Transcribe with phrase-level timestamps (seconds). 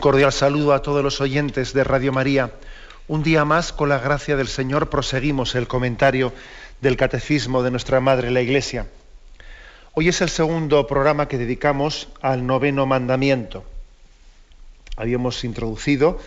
[0.00, 2.52] Un cordial saludo a todos los oyentes de Radio María.
[3.06, 6.32] Un día más, con la gracia del Señor, proseguimos el comentario
[6.80, 8.86] del Catecismo de nuestra Madre la Iglesia.
[9.92, 13.62] Hoy es el segundo programa que dedicamos al noveno mandamiento.
[14.96, 16.18] Habíamos introducido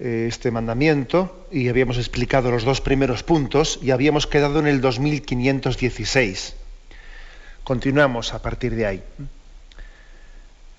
[0.00, 4.80] eh, este mandamiento y habíamos explicado los dos primeros puntos y habíamos quedado en el
[4.80, 6.56] 2516.
[7.62, 9.04] Continuamos a partir de ahí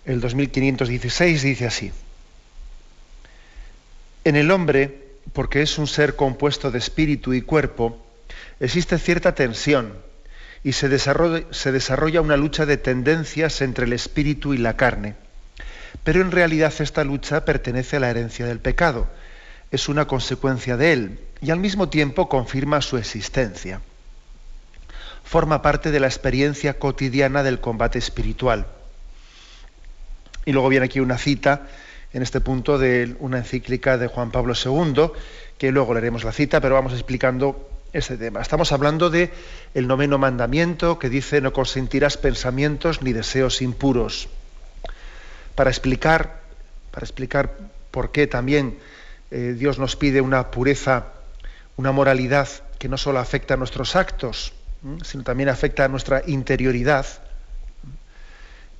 [0.05, 1.91] el 2516 dice así.
[4.25, 5.01] En el hombre,
[5.33, 8.01] porque es un ser compuesto de espíritu y cuerpo,
[8.59, 9.93] existe cierta tensión
[10.63, 15.15] y se desarrolla, una lucha de tendencias entre el espíritu y la carne.
[16.03, 19.07] Pero en realidad esta lucha pertenece a la herencia del pecado,
[19.71, 23.81] es una consecuencia de él y al mismo tiempo confirma su existencia.
[25.23, 28.67] Forma parte de la experiencia cotidiana del combate espiritual.
[30.45, 31.67] Y luego viene aquí una cita
[32.13, 35.11] en este punto de una encíclica de Juan Pablo II,
[35.57, 38.41] que luego leeremos la cita, pero vamos explicando ese tema.
[38.41, 39.31] Estamos hablando de
[39.73, 44.29] el noveno mandamiento que dice no consentirás pensamientos ni deseos impuros.
[45.55, 46.41] Para explicar,
[46.91, 47.53] para explicar
[47.91, 48.79] por qué también
[49.31, 51.05] eh, Dios nos pide una pureza,
[51.77, 52.47] una moralidad
[52.79, 54.53] que no solo afecta a nuestros actos,
[55.03, 57.05] sino también afecta a nuestra interioridad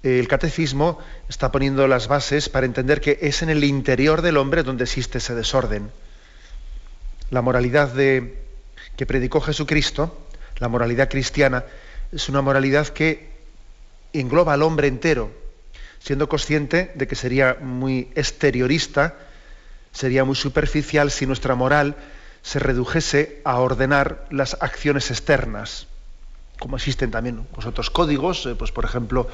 [0.04, 1.00] el catecismo
[1.30, 5.20] está poniendo las bases para entender que es en el interior del hombre donde existe
[5.20, 5.92] ese desorden.
[7.30, 8.38] La moralidad de,
[8.98, 10.28] que predicó Jesucristo,
[10.60, 11.64] la moralidad cristiana,
[12.12, 13.32] es una moralidad que
[14.12, 15.32] engloba al hombre entero,
[16.00, 19.16] siendo consciente de que sería muy exteriorista,
[19.94, 21.96] sería muy superficial si nuestra moral
[22.42, 25.88] se redujese a ordenar las acciones externas,
[26.60, 29.28] como existen también otros códigos, eh, pues por ejemplo,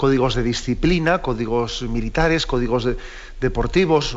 [0.00, 2.88] códigos de disciplina, códigos militares, códigos
[3.38, 4.16] deportivos,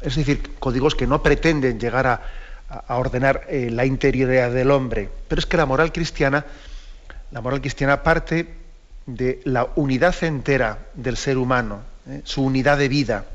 [0.00, 2.22] es decir, códigos que no pretenden llegar a,
[2.88, 5.10] ordenar eh, la interioridad del hombre.
[5.28, 6.46] Pero es que la moral cristiana,
[7.30, 8.48] la moral cristiana parte
[9.04, 12.22] de la unidad entera del ser humano, ¿eh?
[12.24, 13.26] su unidad de vida.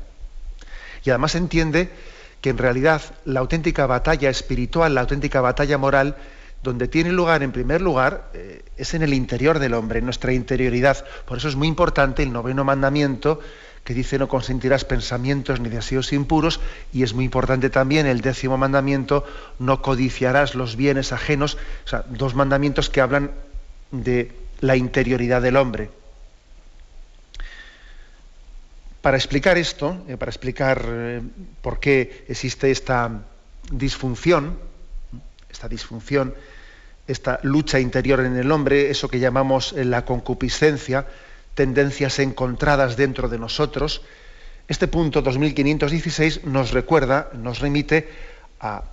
[1.04, 1.90] Y además entiende
[2.40, 6.16] que en realidad la auténtica batalla espiritual, la auténtica batalla moral,
[6.62, 10.32] donde tiene lugar, en primer lugar, eh, es en el interior del hombre, en nuestra
[10.32, 11.04] interioridad.
[11.26, 13.40] Por eso es muy importante el noveno mandamiento
[13.84, 16.60] que dice no consentirás pensamientos ni deseos impuros,
[16.92, 19.24] y es muy importante también el décimo mandamiento,
[19.58, 23.32] no codiciarás los bienes ajenos, o sea, dos mandamientos que hablan
[23.90, 24.30] de
[24.60, 25.90] la interioridad del hombre.
[29.00, 31.20] Para explicar esto, eh, para explicar eh,
[31.60, 33.22] por qué existe esta
[33.72, 34.56] disfunción,
[35.52, 36.34] esta disfunción,
[37.06, 41.06] esta lucha interior en el hombre, eso que llamamos eh, la concupiscencia,
[41.54, 44.02] tendencias encontradas dentro de nosotros,
[44.68, 48.08] este punto 2516 nos recuerda, nos remite
[48.60, 48.84] a,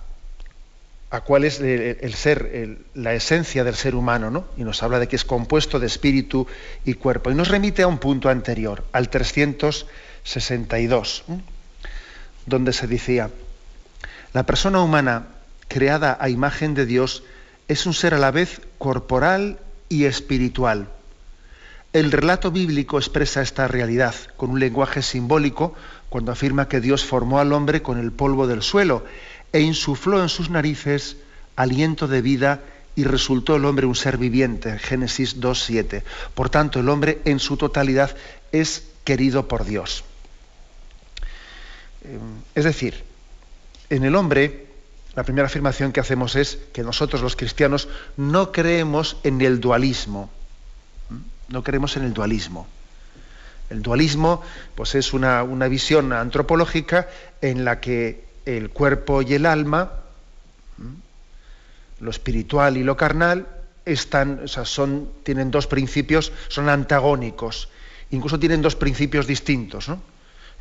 [1.24, 4.46] cuál es el, ser, la esencia del ser humano, ¿no?
[4.56, 6.46] Y nos habla de que es compuesto de espíritu
[6.84, 7.30] y cuerpo.
[7.30, 11.24] Y nos remite a un punto anterior, al 362,
[12.46, 13.30] donde se decía,
[14.32, 15.26] la persona humana
[15.70, 17.22] creada a imagen de Dios,
[17.68, 20.88] es un ser a la vez corporal y espiritual.
[21.92, 25.74] El relato bíblico expresa esta realidad con un lenguaje simbólico
[26.08, 29.04] cuando afirma que Dios formó al hombre con el polvo del suelo
[29.52, 31.16] e insufló en sus narices
[31.54, 32.60] aliento de vida
[32.96, 36.02] y resultó el hombre un ser viviente, Génesis 2.7.
[36.34, 38.16] Por tanto, el hombre en su totalidad
[38.50, 40.02] es querido por Dios.
[42.02, 42.18] Eh,
[42.56, 43.04] es decir,
[43.88, 44.69] en el hombre
[45.14, 50.30] la primera afirmación que hacemos es que nosotros los cristianos no creemos en el dualismo.
[51.48, 52.68] No creemos en el dualismo.
[53.70, 54.42] El dualismo
[54.74, 57.08] pues, es una, visión antropológica
[57.40, 59.92] en la que el cuerpo y el alma,
[62.00, 63.46] lo espiritual y lo carnal,
[63.84, 67.68] están, son, tienen dos principios, son antagónicos.
[68.10, 69.90] Incluso tienen dos principios distintos.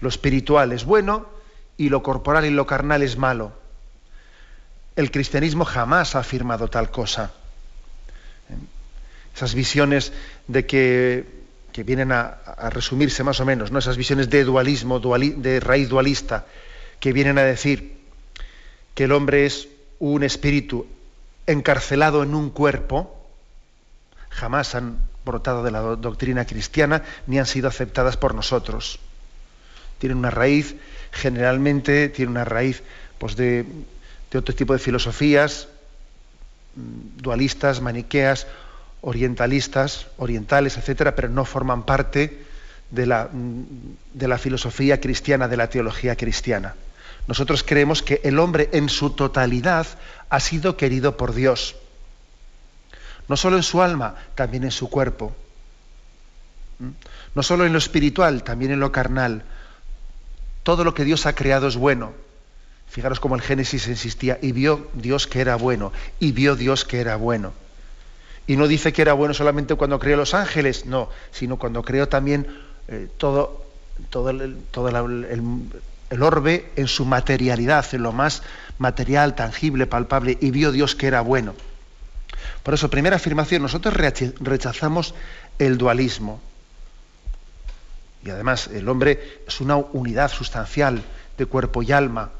[0.01, 1.27] Lo espiritual es bueno
[1.77, 3.58] y lo corporal y lo carnal es malo.
[4.99, 7.31] El cristianismo jamás ha afirmado tal cosa.
[9.33, 10.11] Esas visiones
[10.47, 11.39] de que
[11.71, 12.37] que vienen a,
[12.71, 13.79] resumirse más o menos, ¿no?
[13.79, 16.45] esas visiones de dualismo, de raíz dualista,
[16.99, 17.97] que vienen a decir
[18.95, 19.69] que el hombre es
[19.99, 20.87] un espíritu
[21.47, 23.15] encarcelado en un cuerpo,
[24.29, 28.99] jamás han brotado de la doctrina cristiana ni han sido aceptadas por nosotros.
[29.99, 30.75] Tienen una raíz,
[31.11, 32.83] generalmente tiene una raíz
[33.19, 33.65] pues, de,
[34.31, 35.67] de otro tipo de filosofías,
[36.75, 38.47] mm, dualistas, maniqueas,
[39.01, 42.45] orientalistas, orientales, etcétera, pero no forman parte
[42.91, 43.63] de la, mm,
[44.13, 46.75] de la filosofía cristiana, de la teología cristiana.
[47.27, 49.85] Nosotros creemos que el hombre en su totalidad
[50.29, 51.75] ha sido querido por Dios.
[53.27, 55.35] No solo en su alma, también en su cuerpo.
[56.79, 56.89] ¿Mm?
[57.35, 59.43] No solo en lo espiritual, también en lo carnal.
[60.63, 62.13] Todo lo que Dios ha creado es bueno.
[62.89, 66.99] Fijaros cómo el Génesis insistía, y vio Dios que era bueno, y vio Dios que
[66.99, 67.53] era bueno.
[68.47, 72.07] Y no dice que era bueno solamente cuando creó los ángeles, no, sino cuando creó
[72.07, 72.47] también
[72.87, 73.63] eh, todo,
[74.09, 78.41] todo, el, todo el orbe en su materialidad, en lo más
[78.79, 81.53] material, tangible, palpable, y vio Dios que era bueno.
[82.63, 85.13] Por eso, primera afirmación, nosotros rechazamos
[85.59, 86.41] el dualismo.
[88.23, 91.03] Y además, el hombre es una unidad sustancial
[91.37, 92.31] de cuerpo y alma.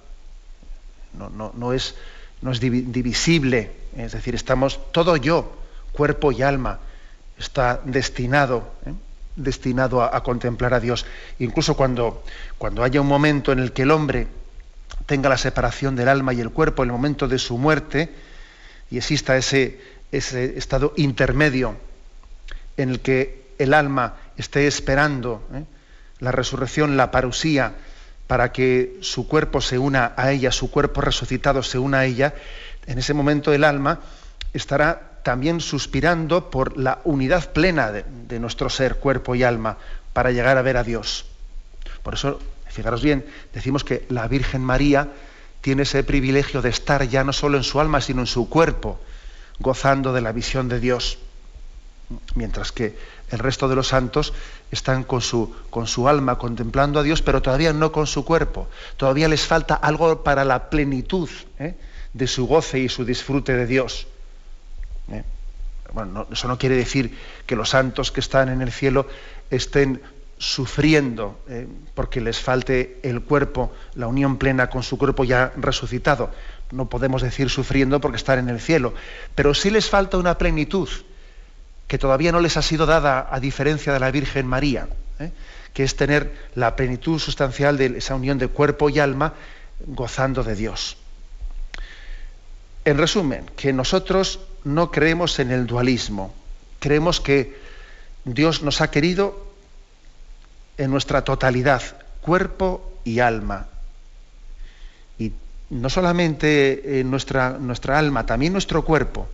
[1.13, 1.95] No, es,
[2.41, 5.51] no es, divisible, es decir, estamos todo yo,
[5.91, 6.79] cuerpo y alma,
[7.37, 8.71] está destinado.
[8.85, 8.93] ¿eh?
[9.35, 11.05] destinado a, contemplar a Dios.
[11.39, 12.23] Incluso cuando,
[12.57, 14.27] cuando haya un momento en el que el hombre
[15.05, 18.13] tenga la separación del alma y el cuerpo, el momento de su muerte,
[18.91, 19.79] y exista ese,
[20.11, 21.75] ese estado intermedio
[22.77, 25.63] en el que el alma esté esperando ¿eh?
[26.19, 27.73] la resurrección, la parusía,
[28.29, 32.35] para que su cuerpo se una a ella, su cuerpo resucitado se una a ella,
[32.85, 34.01] en ese momento el alma
[34.53, 39.77] estará también suspirando por la unidad plena de, nuestro ser, cuerpo y alma,
[40.13, 41.25] para llegar a ver a Dios.
[42.03, 45.07] Por eso, fijaros bien, decimos que la Virgen María
[45.61, 49.01] tiene ese privilegio de estar ya no solo en su alma, sino en su cuerpo,
[49.57, 51.17] gozando de la visión de Dios.
[52.35, 52.95] Mientras que
[53.31, 54.33] el resto de los santos
[54.71, 58.67] están con su, con su alma contemplando a Dios, pero todavía no con su cuerpo.
[58.97, 61.29] Todavía les falta algo para la plenitud
[61.59, 61.75] ¿eh?
[62.13, 64.07] de su goce y su disfrute de Dios.
[65.11, 65.23] ¿eh?
[65.93, 69.07] Bueno, eso no quiere decir que los santos que están en el cielo
[69.49, 70.01] estén
[70.37, 71.67] sufriendo ¿eh?
[71.93, 76.31] porque les falte el cuerpo, la unión plena con su cuerpo ya resucitado.
[76.71, 78.93] No podemos decir sufriendo porque están en el cielo,
[79.35, 80.87] pero sí les falta una plenitud
[81.89, 84.87] que todavía no les ha sido dada a diferencia de la Virgen María,
[85.19, 85.31] ¿eh?
[85.73, 89.33] que es tener la plenitud sustancial de esa unión de cuerpo y alma
[89.87, 90.97] gozando de Dios.
[92.85, 96.31] En resumen, que nosotros no creemos en el dualismo,
[96.77, 97.57] creemos que
[98.23, 99.51] Dios nos ha querido
[100.77, 101.81] en nuestra totalidad,
[102.21, 103.65] cuerpo y alma.
[105.17, 105.33] Y
[105.71, 109.27] no solamente en nuestra, nuestra alma, también nuestro cuerpo,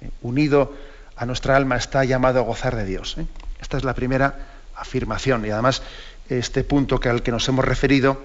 [0.00, 0.74] eh, unido
[1.22, 3.16] a nuestra alma, está llamado a gozar de Dios.
[3.16, 3.26] ¿eh?
[3.60, 4.34] Esta es la primera
[4.74, 5.46] afirmación.
[5.46, 5.82] Y además,
[6.28, 8.20] este punto que al que nos hemos referido,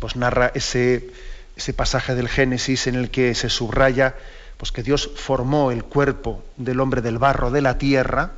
[0.00, 1.10] pues narra ese,
[1.56, 4.14] ese pasaje del Génesis en el que se subraya
[4.56, 8.32] pues que Dios formó el cuerpo del hombre del barro de la tierra,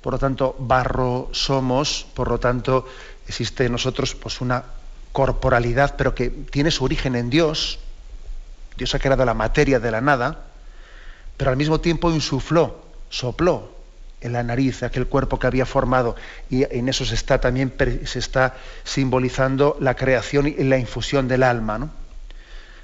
[0.00, 2.86] por lo tanto, barro somos, por lo tanto,
[3.26, 4.62] existe en nosotros pues una
[5.10, 7.80] corporalidad, pero que tiene su origen en Dios.
[8.76, 10.44] Dios ha creado la materia de la nada,
[11.36, 12.83] pero al mismo tiempo insufló,
[13.14, 13.70] sopló
[14.20, 16.16] en la nariz aquel cuerpo que había formado
[16.50, 17.72] y en eso se está también
[18.04, 21.90] se está simbolizando la creación y la infusión del alma, ¿no?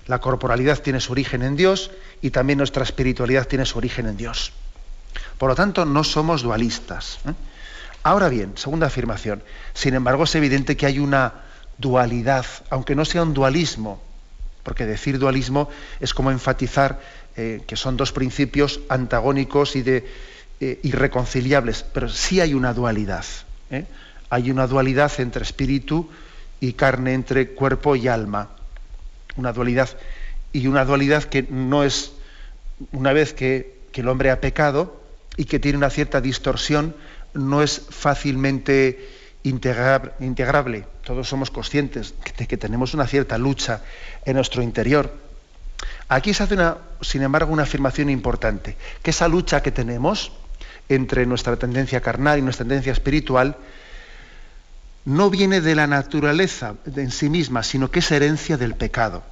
[0.07, 4.17] La corporalidad tiene su origen en Dios y también nuestra espiritualidad tiene su origen en
[4.17, 4.53] Dios.
[5.39, 7.19] Por lo tanto, no somos dualistas.
[7.27, 7.33] ¿eh?
[8.03, 9.43] Ahora bien, segunda afirmación.
[9.73, 11.45] Sin embargo, es evidente que hay una
[11.79, 14.03] dualidad, aunque no sea un dualismo,
[14.63, 15.69] porque decir dualismo
[16.01, 17.01] es como enfatizar
[17.37, 23.25] eh, que son dos principios antagónicos y eh, irreconciliables, pero sí hay una dualidad.
[24.31, 26.09] Hay una dualidad entre espíritu
[26.61, 28.51] y carne, entre cuerpo y alma
[29.37, 29.89] una dualidad
[30.53, 32.13] y una dualidad que no es
[32.93, 34.99] una vez que, el hombre ha pecado
[35.37, 36.97] y que tiene una cierta distorsión,
[37.35, 39.11] no es fácilmente
[39.45, 40.87] integrable.
[41.05, 43.83] Todos somos conscientes de que tenemos una cierta lucha
[44.25, 45.15] en nuestro interior.
[46.11, 50.33] Aquí se hace, una, sin embargo, una afirmación importante, que esa lucha que tenemos
[50.89, 53.57] entre nuestra tendencia carnal y nuestra tendencia espiritual
[55.05, 59.23] no viene de la naturaleza en sí misma, sino que es herencia del pecado.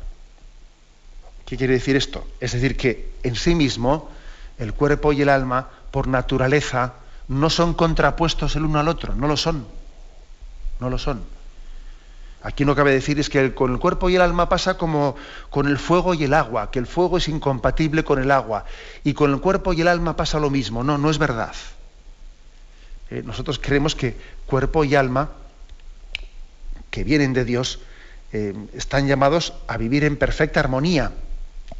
[1.47, 2.29] ¿Qué quiere decir esto?
[2.39, 4.09] Es decir, que en sí mismo
[4.57, 6.95] el cuerpo y el alma, por naturaleza,
[7.27, 9.67] no son contrapuestos el uno al otro, no lo son,
[10.79, 11.25] no lo son.
[12.43, 15.17] Aquí no cabe decir es que con el cuerpo y el alma pasa como
[15.51, 18.65] con el fuego y el agua, que el fuego es incompatible con el agua,
[19.03, 20.85] y con el cuerpo y el alma pasa lo mismo.
[20.85, 21.55] No, no es verdad.
[23.11, 24.17] Eh, nosotros creemos que
[24.47, 25.31] cuerpo y alma,
[26.91, 27.81] que vienen de Dios,
[28.33, 31.13] eh, están llamados a vivir en perfecta armonía.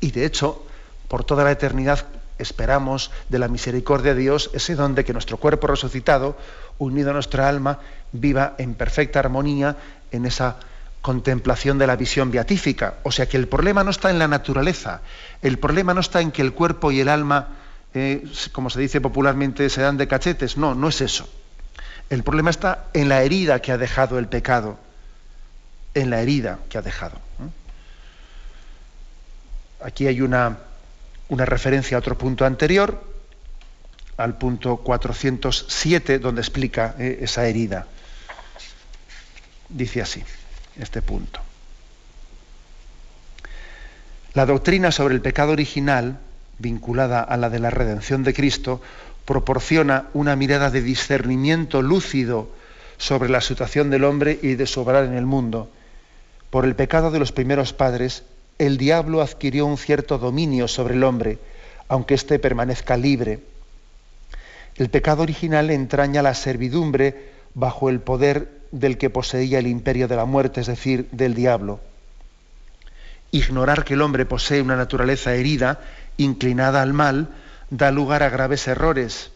[0.01, 0.67] Y de hecho,
[1.07, 2.07] por toda la eternidad
[2.39, 6.37] esperamos de la misericordia de Dios ese don de que nuestro cuerpo resucitado,
[6.79, 7.81] unido a nuestra alma,
[8.13, 9.77] viva en perfecta armonía
[10.13, 10.57] en esa
[11.01, 12.95] contemplación de la visión beatífica.
[13.03, 15.01] O sea que el problema no está en la naturaleza,
[15.43, 17.49] el problema no está en que el cuerpo y el alma,
[17.95, 20.57] eh, como se dice popularmente, se dan de cachetes.
[20.57, 21.29] No, no es eso.
[22.11, 24.79] El problema está en la herida que ha dejado el pecado,
[25.95, 27.19] en la herida que ha dejado.
[29.81, 30.59] Aquí hay una,
[31.29, 33.01] una referencia a otro punto anterior,
[34.17, 37.87] al punto 407, donde explica eh, esa herida.
[39.69, 40.23] Dice así,
[40.79, 41.41] este punto.
[44.35, 46.19] La doctrina sobre el pecado original,
[46.59, 48.81] vinculada a la de la redención de Cristo,
[49.25, 52.49] proporciona una mirada de discernimiento lúcido
[52.97, 55.71] sobre la situación del hombre y de su obrar en el mundo.
[56.51, 58.23] Por el pecado de los primeros padres,
[58.59, 61.39] el diablo adquirió un cierto dominio sobre el hombre,
[61.89, 63.41] aunque éste permanezca libre.
[64.77, 70.17] El pecado original entraña la servidumbre bajo el poder del que poseía el imperio de
[70.17, 71.81] la muerte, es decir, del diablo.
[73.31, 75.81] Ignorar que el hombre posee una naturaleza herida,
[76.17, 77.29] inclinada al mal,
[77.71, 79.31] da lugar a graves errores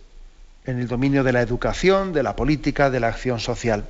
[0.65, 3.85] en el dominio de la educación, de la política, de la acción social.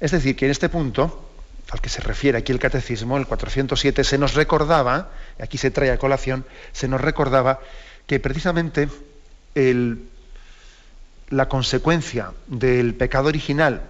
[0.00, 1.30] Es decir, que en este punto,
[1.70, 5.10] al que se refiere aquí el catecismo, el 407, se nos recordaba,
[5.40, 7.60] aquí se trae a colación, se nos recordaba
[8.06, 8.88] que precisamente
[9.54, 10.08] el,
[11.32, 13.82] la consecuencia del pecado original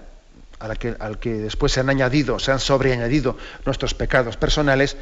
[0.61, 4.96] al que, después se han añadido, se han sobreañadido nuestros pecados personales,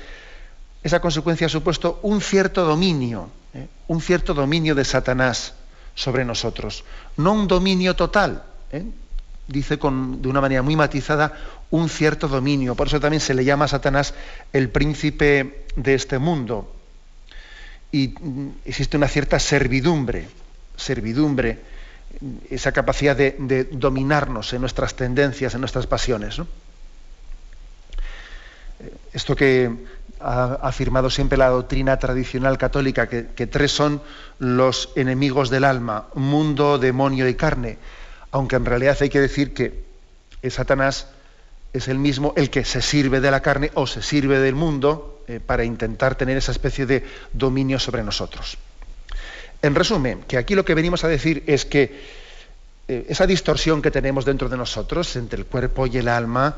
[0.82, 3.68] esa consecuencia ha supuesto un cierto dominio, ¿eh?
[3.88, 5.52] un cierto dominio de Satanás
[5.94, 6.84] sobre nosotros.
[7.18, 8.42] No un dominio total,
[8.72, 8.84] ¿eh?
[9.46, 11.34] dice con, de una manera muy matizada,
[11.70, 12.74] un cierto dominio.
[12.74, 14.14] Por eso también se le llama a Satanás
[14.54, 16.74] el príncipe de este mundo.
[17.92, 20.26] Y mm, existe una cierta servidumbre,
[20.78, 21.68] servidumbre
[22.50, 26.40] esa capacidad de, dominarnos en nuestras tendencias, en nuestras pasiones.
[29.12, 29.70] Esto que
[30.20, 34.02] ha afirmado siempre la doctrina tradicional católica, que, tres son
[34.38, 37.78] los enemigos del alma, mundo, demonio y carne,
[38.30, 39.84] aunque en realidad hay que decir que
[40.48, 41.08] Satanás
[41.72, 45.22] es el mismo el que se sirve de la carne o se sirve del mundo
[45.28, 48.58] eh, para intentar tener esa especie de dominio sobre nosotros.
[49.62, 52.00] En resumen, que aquí lo que venimos a decir es que
[52.88, 56.56] eh, esa distorsión que tenemos dentro de nosotros, entre el cuerpo y el alma,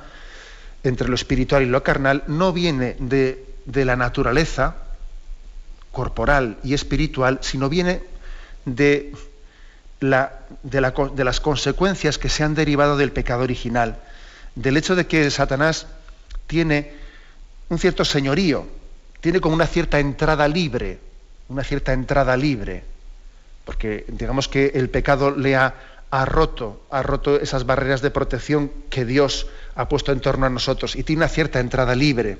[0.84, 4.76] entre lo espiritual y lo carnal, no viene de, la naturaleza
[5.90, 8.02] corporal y espiritual, sino viene
[8.64, 9.12] de,
[10.00, 13.98] de, las consecuencias que se han derivado del pecado original,
[14.54, 15.86] del hecho de que Satanás
[16.46, 16.92] tiene
[17.68, 18.66] un cierto señorío,
[19.20, 20.98] tiene como una cierta entrada libre,
[21.48, 22.91] una cierta entrada libre
[23.64, 25.74] porque digamos que el pecado le ha,
[26.24, 30.96] roto, ha roto esas barreras de protección que Dios ha puesto en torno a nosotros
[30.96, 32.38] y tiene una cierta entrada libre,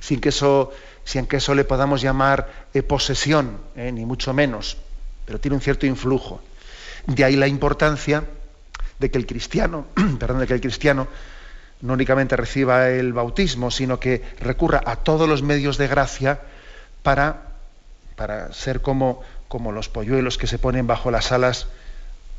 [0.00, 0.72] sin que eso,
[1.04, 4.76] sin que eso le podamos llamar eh, posesión, eh, ni mucho menos,
[5.24, 6.40] pero tiene un cierto influjo.
[7.06, 8.24] De ahí la importancia
[8.98, 9.86] de que el cristiano,
[10.18, 11.08] perdón, de que el cristiano
[11.80, 16.40] no únicamente reciba el bautismo, sino que recurra a todos los medios de gracia
[17.02, 17.42] para,
[18.14, 21.66] para ser como como los polluelos que se ponen bajo las alas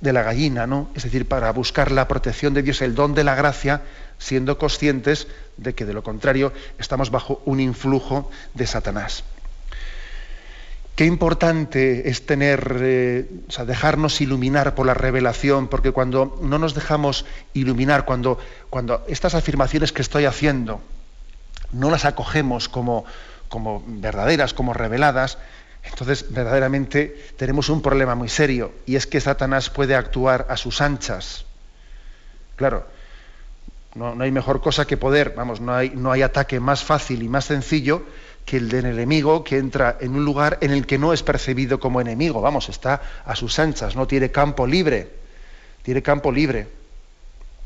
[0.02, 0.90] de la gallina, ¿no?
[0.96, 3.84] Es decir, para buscar la protección de Dios, el don de la gracia,
[4.18, 5.28] siendo conscientes
[5.58, 9.24] de que de lo contrario estamos bajo un influjo de Satanás.
[10.96, 16.58] Qué importante es tener, eh, o sea, dejarnos iluminar por la revelación, porque cuando no
[16.58, 18.40] nos dejamos iluminar, cuando,
[18.72, 20.82] cuando estas afirmaciones que estoy haciendo
[21.74, 23.06] no las acogemos como,
[23.50, 25.38] como verdaderas, como reveladas,
[25.84, 30.82] entonces verdaderamente tenemos un problema muy serio y es que Satanás puede actuar a sus
[30.82, 31.46] anchas.
[32.56, 32.86] Claro,
[33.96, 37.30] no, hay mejor cosa que poder, vamos, no hay, no hay ataque más fácil y
[37.30, 38.04] más sencillo
[38.46, 41.80] que el del enemigo que entra en un lugar en el que no es percibido
[41.80, 45.12] como enemigo, vamos, está a sus anchas, no tiene campo libre,
[45.84, 46.68] tiene campo libre.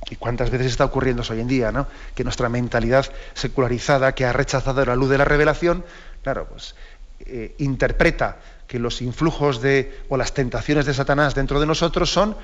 [0.09, 1.87] ¿Y cuántas veces está ocurriendo eso hoy en día, ¿no?
[2.15, 5.83] Que nuestra mentalidad secularizada, que ha rechazado la luz de la revelación,
[6.23, 6.75] claro, pues
[7.19, 12.35] eh, interpreta que los influjos de, o las tentaciones de Satanás dentro de nosotros son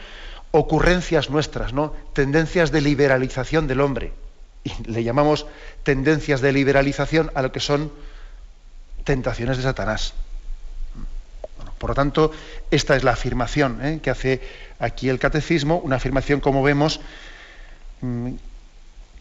[0.51, 1.93] ocurrencias nuestras, ¿no?
[2.13, 4.13] tendencias de liberalización del hombre.
[4.63, 5.45] Y le llamamos
[5.83, 7.91] tendencias de liberalización a lo que son
[9.03, 10.13] tentaciones de Satanás.
[11.77, 12.31] por lo tanto,
[12.71, 13.99] esta es la afirmación ¿eh?
[14.01, 14.41] que hace
[14.79, 17.01] aquí el catecismo, una afirmación, como vemos,
[18.01, 18.33] mm,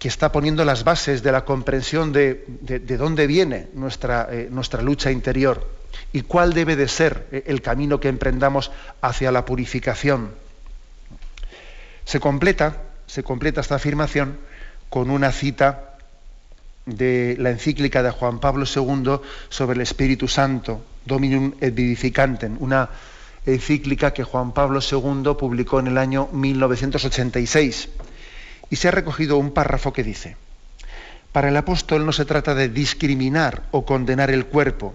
[0.03, 2.45] que está poniendo las bases de la comprensión de,
[2.99, 5.65] dónde viene nuestra, eh, nuestra lucha interior
[6.13, 10.33] y cuál debe de ser eh, el camino que emprendamos hacia la purificación.
[12.05, 14.39] Se completa, se completa esta afirmación
[14.91, 15.95] con una cita
[16.85, 22.91] de la encíclica de Juan Pablo II sobre el Espíritu Santo, Dominum et Vivificantem, una
[23.47, 27.89] encíclica que Juan Pablo II publicó en el año 1986.
[28.73, 30.35] Y se ha recogido un párrafo que dice,
[31.31, 34.95] para el apóstol no se trata de discriminar o condenar el cuerpo,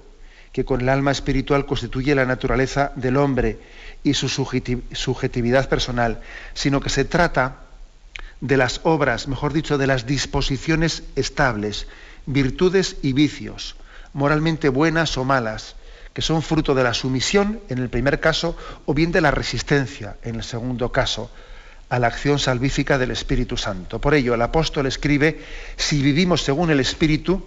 [0.51, 3.59] que con el alma espiritual constituye la naturaleza del hombre
[4.01, 6.21] y su subjetividad personal,
[6.55, 7.57] sino que se trata
[8.41, 11.85] de las obras, mejor dicho, de las disposiciones estables,
[12.25, 13.75] virtudes y vicios,
[14.11, 15.75] moralmente buenas o malas,
[16.15, 18.57] que son fruto de la sumisión en el primer caso
[18.87, 21.29] o bien de la resistencia en el segundo caso
[21.89, 23.99] a la acción salvífica del Espíritu Santo.
[23.99, 25.39] Por ello, el apóstol escribe,
[25.75, 27.43] si vivimos según el Espíritu,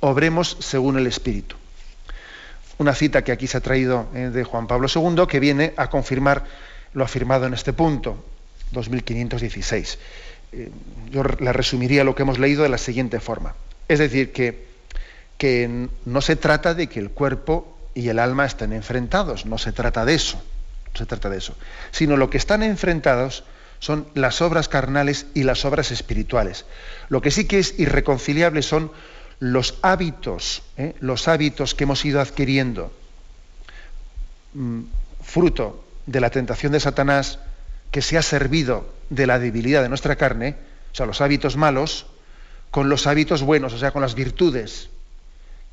[0.00, 1.56] obremos según el Espíritu.
[2.78, 5.88] Una cita que aquí se ha traído eh, de Juan Pablo II que viene a
[5.90, 6.44] confirmar
[6.92, 8.24] lo afirmado en este punto.
[8.72, 9.98] 2516.
[10.52, 10.70] Eh,
[11.10, 13.54] yo la resumiría lo que hemos leído de la siguiente forma.
[13.88, 14.66] Es decir, que,
[15.38, 19.72] que no se trata de que el cuerpo y el alma estén enfrentados, no se
[19.72, 20.42] trata de eso,
[20.92, 21.54] no se trata de eso,
[21.92, 23.44] sino lo que están enfrentados
[23.78, 26.64] son las obras carnales y las obras espirituales.
[27.08, 28.90] Lo que sí que es irreconciliable son
[29.40, 30.94] los hábitos, ¿eh?
[31.00, 32.92] los hábitos que hemos ido adquiriendo,
[34.54, 34.80] mm,
[35.22, 37.38] fruto de la tentación de Satanás,
[37.90, 40.56] que se ha servido de la debilidad de nuestra carne,
[40.92, 42.06] o sea, los hábitos malos,
[42.70, 44.90] con los hábitos buenos, o sea, con las virtudes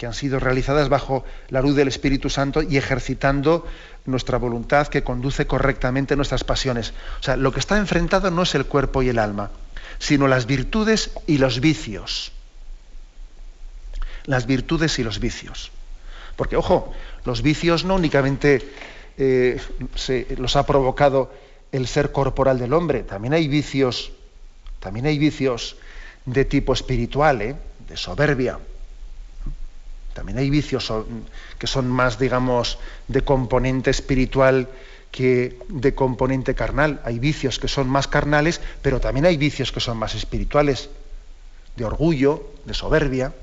[0.02, 3.68] que han sido realizadas bajo la luz del Espíritu Santo y ejercitando
[4.06, 6.96] nuestra voluntad que conduce correctamente nuestras pasiones.
[7.20, 9.52] O sea, lo que está enfrentado no es el cuerpo y el alma,
[10.00, 12.32] sino las virtudes y los vicios.
[14.26, 15.70] Las virtudes y los vicios.
[16.36, 18.72] Porque, ojo, los vicios no únicamente
[19.20, 19.62] eh,
[20.36, 21.32] los ha provocado
[21.72, 23.04] el ser corporal del hombre.
[23.04, 24.14] También hay vicios,
[24.80, 25.76] también hay vicios
[26.26, 27.56] de tipo espiritual, ¿eh?
[27.88, 28.58] de soberbia.
[30.14, 30.92] También hay vicios
[31.58, 34.68] que son más, digamos, de componente espiritual
[35.12, 37.02] que de componente carnal.
[37.04, 40.90] Hay vicios que son más carnales, pero también hay vicios que son más espirituales,
[41.76, 43.34] de orgullo, de soberbia.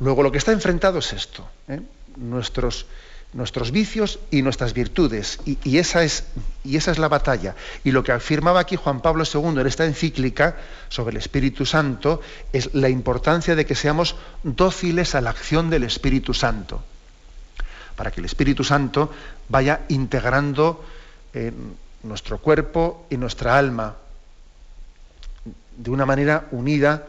[0.00, 1.80] Luego lo que está enfrentado es esto, ¿eh?
[2.16, 2.86] nuestros,
[3.34, 5.40] nuestros vicios y nuestras virtudes.
[5.44, 6.24] Y, esa es,
[6.62, 7.54] y esa es la batalla.
[7.82, 10.56] Y lo que afirmaba aquí Juan Pablo II en esta encíclica
[10.88, 12.20] sobre el Espíritu Santo
[12.52, 16.82] es la importancia de que seamos dóciles a la acción del Espíritu Santo.
[17.96, 19.10] Para que el Espíritu Santo
[19.48, 20.84] vaya integrando
[22.04, 23.96] nuestro cuerpo y nuestra alma
[25.76, 27.06] de una manera unida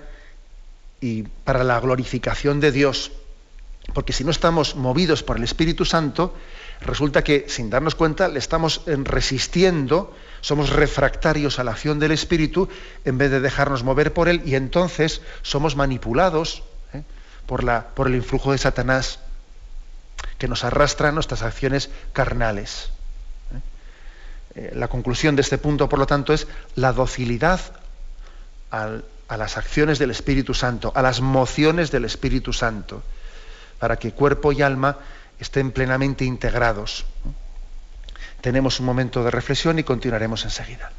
[1.00, 3.12] y para la glorificación de Dios
[3.93, 6.34] porque si no estamos movidos por el Espíritu Santo,
[6.82, 12.67] resulta que sin darnos cuenta le estamos resistiendo, somos refractarios a la acción del Espíritu
[13.06, 17.04] en vez de dejarnos mover por él y entonces somos manipulados ¿eh?
[17.45, 19.19] por, la, por el influjo de Satanás
[20.38, 22.89] que nos arrastra a nuestras acciones carnales.
[23.54, 24.60] ¿eh?
[24.60, 27.62] Eh, la conclusión de este punto, por lo tanto, es la docilidad
[28.71, 33.04] a las acciones del Espíritu Santo, a las mociones del Espíritu Santo
[33.80, 34.98] para que cuerpo y alma
[35.40, 37.06] estén plenamente integrados.
[38.42, 40.92] Tenemos un momento de reflexión y continuaremos enseguida.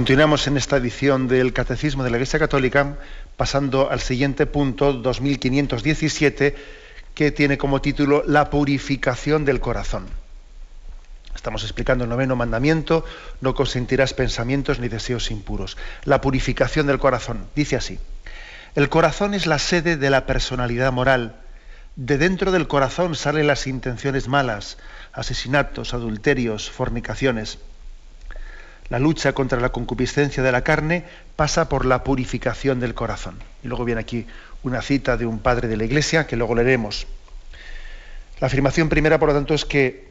[0.00, 2.96] Continuamos en esta edición del Catecismo de la Iglesia Católica,
[3.36, 6.56] pasando al siguiente punto, 2517,
[7.14, 10.06] que tiene como título La purificación del corazón.
[11.34, 13.04] Estamos explicando el noveno mandamiento,
[13.42, 15.76] no consentirás pensamientos ni deseos impuros.
[16.04, 17.44] La purificación del corazón.
[17.54, 17.98] Dice así,
[18.76, 21.36] el corazón es la sede de la personalidad moral.
[21.96, 24.78] De dentro del corazón salen las intenciones malas,
[25.12, 27.58] asesinatos, adulterios, fornicaciones.
[28.90, 31.04] La lucha contra la concupiscencia de la carne
[31.36, 33.36] pasa por la purificación del corazón.
[33.62, 34.26] Y luego viene aquí
[34.64, 37.06] una cita de un padre de la Iglesia que luego leeremos.
[38.40, 40.10] La afirmación primera, por lo tanto, es que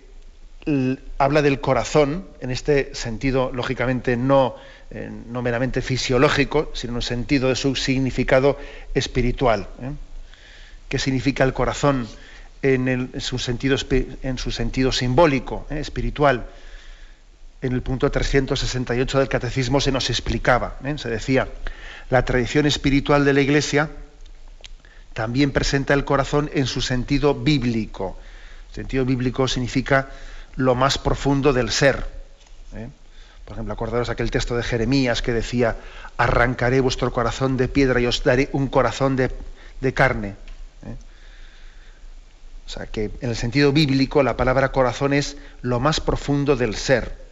[1.18, 4.56] habla del corazón, en este sentido, lógicamente, no,
[4.92, 8.58] eh, no meramente fisiológico, sino en un sentido de su significado
[8.94, 9.68] espiritual.
[9.82, 9.92] ¿eh?
[10.88, 12.08] ¿Qué significa el corazón
[12.62, 13.78] en, su, sentido,
[14.24, 15.80] en su sentido simbólico, ¿eh?
[15.80, 16.46] espiritual?
[17.62, 20.98] En el punto 368 del Catecismo se nos explicaba, ¿eh?
[20.98, 21.48] se decía,
[22.10, 23.90] la tradición espiritual de la Iglesia
[25.14, 28.18] también presenta el corazón en su sentido bíblico.
[28.72, 30.10] sentido bíblico significa
[30.56, 32.08] lo más profundo del ser.
[32.74, 32.90] ¿eh?
[33.44, 35.76] Por ejemplo, acordaros aquel texto de Jeremías que decía,
[36.18, 40.36] arrancaré vuestro corazón de piedra y os daré un corazón de, carne.
[40.86, 40.96] ¿eh?
[42.66, 46.76] O sea, que en el sentido bíblico la palabra corazón es lo más profundo del
[46.76, 47.29] ser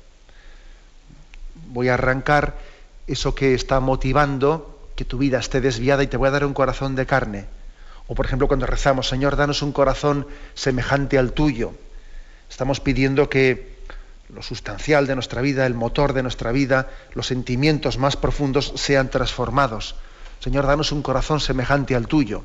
[1.67, 2.56] voy a arrancar
[3.08, 6.53] eso que está motivando que tu vida esté desviada y te voy a dar un
[6.53, 7.45] corazón de carne.
[8.08, 11.73] O por ejemplo cuando rezamos, Señor, danos un corazón semejante al tuyo.
[12.49, 13.77] Estamos pidiendo que
[14.34, 19.10] lo sustancial de nuestra vida, el motor de nuestra vida, los sentimientos más profundos sean
[19.10, 19.95] transformados.
[20.39, 22.43] Señor, danos un corazón semejante al tuyo.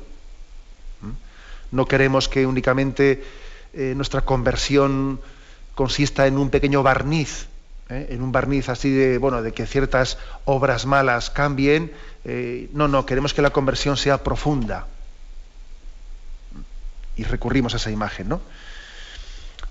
[1.01, 1.75] ¿Mm?
[1.75, 3.23] No queremos que únicamente
[3.73, 5.19] eh, nuestra conversión
[5.75, 7.47] consista en un pequeño barniz
[7.89, 8.07] ¿eh?
[8.09, 11.91] en un barniz así de, bueno, de que ciertas obras malas cambien.
[12.25, 14.87] Eh, no, no, queremos que la conversión sea profunda.
[17.15, 18.41] Y recurrimos a esa imagen, ¿no?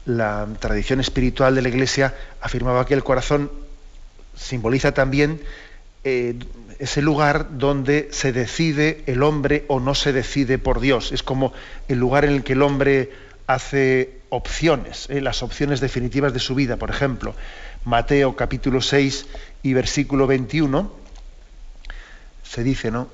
[0.05, 3.51] La tradición espiritual de la Iglesia afirmaba que el corazón
[4.37, 5.40] simboliza también
[6.05, 6.37] eh,
[6.79, 11.12] ese lugar donde se decide el hombre o no se decide por Dios.
[11.12, 11.53] Es como
[11.87, 13.12] el lugar en el que el hombre
[13.46, 17.35] hace opciones, las opciones definitivas de su vida, por ejemplo.
[17.85, 19.27] Mateo capítulo 6
[19.62, 20.92] y versículo 21,
[22.45, 23.09] se dice, ¿no?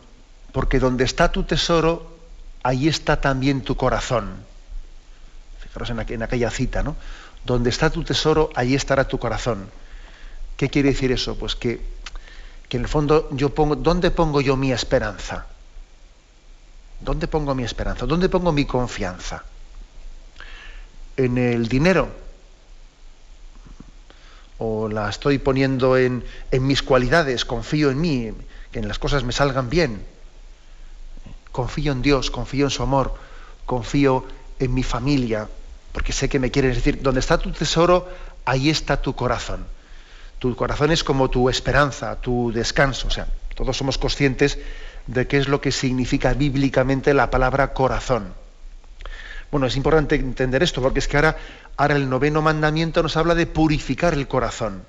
[0.53, 2.19] Porque donde está tu tesoro,
[2.63, 4.45] ahí está también tu corazón.
[5.61, 6.97] Fijaros en, aquella cita, ¿no?
[7.45, 9.71] Donde está tu tesoro, ahí estará tu corazón.
[10.57, 11.39] ¿Qué quiere decir eso?
[11.39, 11.81] Pues que,
[12.69, 15.47] que en el fondo yo pongo, ¿dónde pongo yo mi esperanza?
[17.01, 18.05] ¿Dónde pongo mi esperanza?
[18.05, 19.45] ¿Dónde pongo mi confianza?
[21.17, 22.28] ¿En el dinero?
[24.59, 28.33] O la estoy poniendo en, mis cualidades, confío en mí,
[28.73, 30.05] que en las cosas me salgan bien.
[31.53, 33.14] Confío en Dios, confío en su amor,
[33.66, 34.25] confío
[34.59, 35.49] en mi familia,
[35.92, 38.09] porque sé que me quieren decir, donde está tu tesoro,
[38.44, 39.64] ahí está tu corazón.
[40.38, 43.09] Tu corazón es como tu esperanza, tu descanso.
[43.09, 44.59] O sea, todos somos conscientes
[45.07, 48.35] de qué es lo que significa bíblicamente la palabra corazón.
[49.51, 51.37] Bueno, es importante entender esto, porque es que ahora,
[51.77, 54.83] ahora el noveno mandamiento nos habla de purificar el corazón.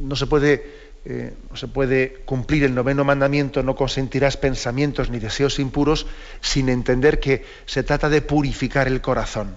[0.00, 5.18] No se puede, eh, no se puede cumplir el noveno mandamiento, no consentirás pensamientos ni
[5.18, 6.06] deseos impuros,
[6.40, 9.56] sin entender que se trata de purificar el corazón.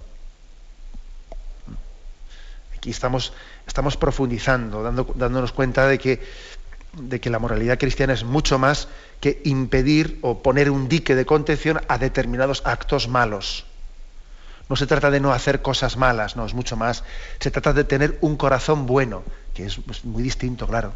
[2.76, 3.32] Aquí estamos,
[3.66, 4.84] estamos profundizando,
[5.16, 6.20] dándonos cuenta de que
[6.94, 8.88] de que la moralidad cristiana es mucho más
[9.24, 13.64] que impedir o poner un dique de contención a determinados actos malos.
[14.68, 17.06] No se trata de no hacer cosas malas, no, es mucho más.
[17.40, 20.92] Se trata de tener un corazón bueno, que es pues, muy distinto, claro.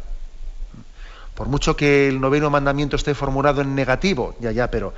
[1.34, 4.92] Por mucho que el noveno mandamiento esté formulado en negativo, ya, ya, pero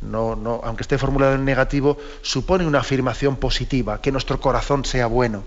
[0.00, 5.06] no, no, aunque esté formulado en negativo, supone una afirmación positiva, que nuestro corazón sea
[5.06, 5.44] bueno.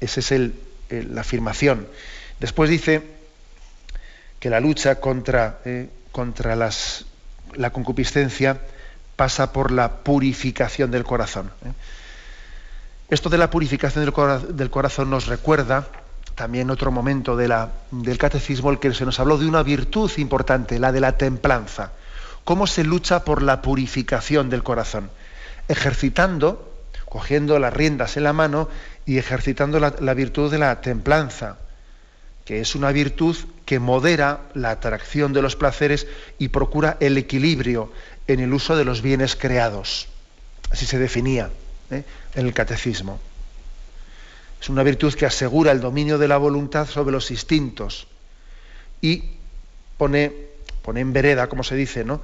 [0.00, 0.58] Ese es el,
[0.90, 1.86] la afirmación.
[2.40, 3.13] Después dice
[4.44, 7.06] que la lucha contra, eh, contra las,
[7.54, 8.60] la concupiscencia
[9.16, 11.50] pasa por la purificación del corazón.
[11.64, 11.72] ¿eh?
[13.08, 15.88] Esto de la purificación del, corazón nos recuerda
[16.34, 20.92] también otro momento del catecismo, el que se nos habló de una virtud importante, la
[20.92, 21.92] de la templanza.
[22.44, 25.08] ¿Cómo se lucha por la purificación del corazón?
[25.68, 26.70] Ejercitando,
[27.06, 28.68] cogiendo las riendas en la mano
[29.06, 31.56] y ejercitando la, virtud de la templanza,
[32.44, 36.06] que es una virtud que modera la atracción de los placeres
[36.38, 37.92] y procura el equilibrio
[38.26, 40.08] en el uso de los bienes creados.
[40.70, 41.50] Así se definía
[41.90, 42.04] ¿eh?
[42.34, 43.20] en el catecismo.
[44.60, 48.06] Es una virtud que asegura el dominio de la voluntad sobre los instintos
[49.00, 49.24] y
[49.98, 50.32] pone,
[50.82, 52.22] pone en vereda, como se dice, ¿no?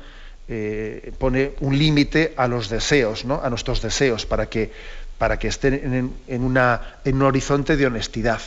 [0.52, 3.40] Eh, pone un límite a los deseos, ¿no?
[3.40, 4.72] a nuestros deseos, para que,
[5.16, 8.40] para que estén en, un horizonte de honestidad.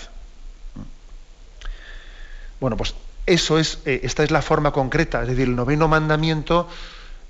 [2.64, 2.96] Bueno, pues
[3.26, 6.70] eso es, eh, esta es la forma concreta, es decir, el noveno mandamiento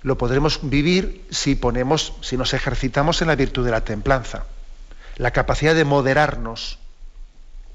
[0.03, 4.43] lo podremos vivir si ponemos, si nos ejercitamos en la virtud de la templanza,
[5.17, 6.77] la capacidad de moderarnos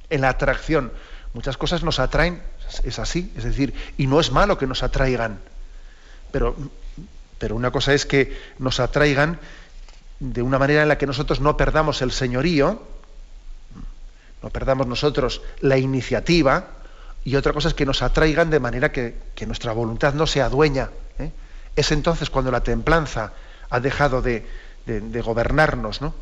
[0.09, 0.93] en la atracción.
[1.35, 2.41] Muchas cosas nos atraen,
[2.85, 5.41] es así, es decir, y no es malo que nos atraigan,
[6.31, 6.55] pero,
[7.41, 9.41] pero una cosa es que nos atraigan
[10.21, 12.81] de una manera en la que nosotros no perdamos el señorío,
[14.45, 16.78] no perdamos nosotros la iniciativa,
[17.29, 19.15] y otra cosa es que nos atraigan de manera que,
[19.47, 20.89] nuestra voluntad no sea dueña.
[21.19, 21.31] ¿eh?
[21.77, 23.35] Es entonces cuando la templanza
[23.69, 24.47] ha dejado de,
[25.23, 26.15] gobernarnos, ¿no?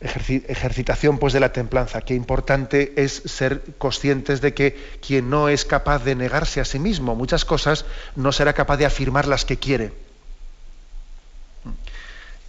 [0.00, 2.02] ejercitación pues de la templanza.
[2.02, 6.78] Qué importante es ser conscientes de que quien no es capaz de negarse a sí
[6.78, 9.92] mismo muchas cosas no será capaz de afirmar las que quiere.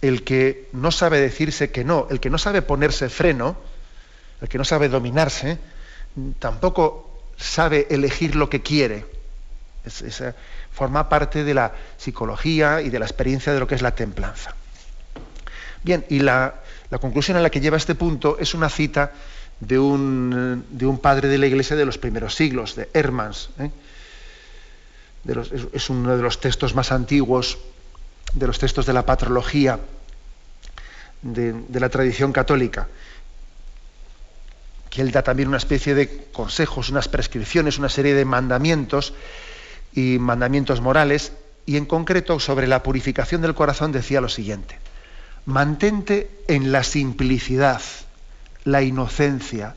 [0.00, 3.56] El que no sabe decirse que no, el que no sabe ponerse freno,
[4.40, 5.58] el que no sabe dominarse,
[6.38, 9.06] tampoco sabe elegir lo que quiere.
[9.84, 10.34] esa
[10.72, 14.54] forma parte de la psicología y de la experiencia de lo que es la templanza.
[15.82, 16.54] Bien, y la,
[17.00, 19.12] conclusión a la que lleva este punto es una cita
[19.60, 23.50] de un, un, padre de la iglesia de los primeros siglos, de Hermans.
[23.58, 23.70] ¿eh?
[25.72, 27.58] es, uno de los textos más antiguos,
[28.32, 29.78] de los textos de la patrología
[31.22, 32.88] de la tradición católica
[34.92, 39.14] que él da también una especie de consejos, unas prescripciones, una serie de mandamientos
[39.94, 41.32] y mandamientos morales,
[41.64, 44.78] y en concreto sobre la purificación del corazón decía lo siguiente,
[45.46, 47.80] mantente en la simplicidad,
[48.64, 49.76] la inocencia,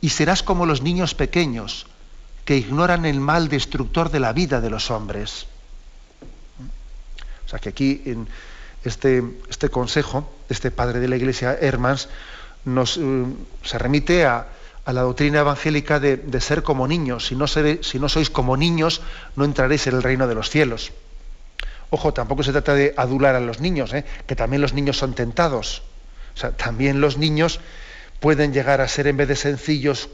[0.00, 1.86] y serás como los niños pequeños
[2.44, 5.46] que ignoran el mal destructor de la vida de los hombres.
[7.46, 8.26] O sea que aquí en
[8.82, 12.08] este, este consejo este padre de la iglesia, Hermans,
[12.64, 13.24] nos, eh,
[13.62, 14.48] se remite a,
[14.86, 17.26] a la doctrina evangélica de, ser como niños.
[17.26, 19.02] Si no, si no, sois como niños,
[19.34, 20.92] no entraréis en el reino de los cielos.
[21.90, 24.04] Ojo, tampoco se trata de adular a los niños, ¿eh?
[24.26, 25.82] que también los niños son tentados.
[26.36, 27.58] O sea, también los niños
[28.20, 30.08] pueden llegar a ser, en vez de sencillos,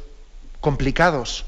[0.60, 1.44] complicados.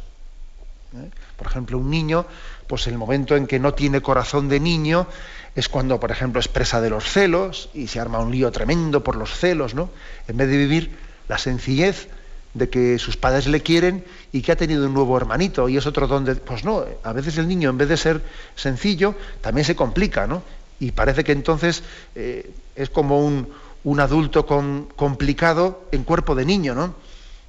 [0.95, 1.09] ¿eh?
[1.39, 2.27] Por ejemplo, un niño,
[2.67, 5.07] pues el momento en que no tiene corazón de niño
[5.55, 9.17] es cuando, por ejemplo, expresa de los celos y se arma un lío tremendo por
[9.17, 9.89] los celos, ¿no?
[10.29, 12.09] En vez de vivir la sencillez,
[12.55, 15.87] de que sus padres le quieren y que ha tenido un nuevo hermanito y es
[15.87, 18.23] otro donde, pues no, a veces el niño en vez de ser
[18.55, 20.43] sencillo también se complica, ¿no?
[20.79, 21.83] Y parece que entonces
[22.15, 23.49] eh, es como un,
[23.83, 26.95] un adulto con, complicado en cuerpo de niño, ¿no?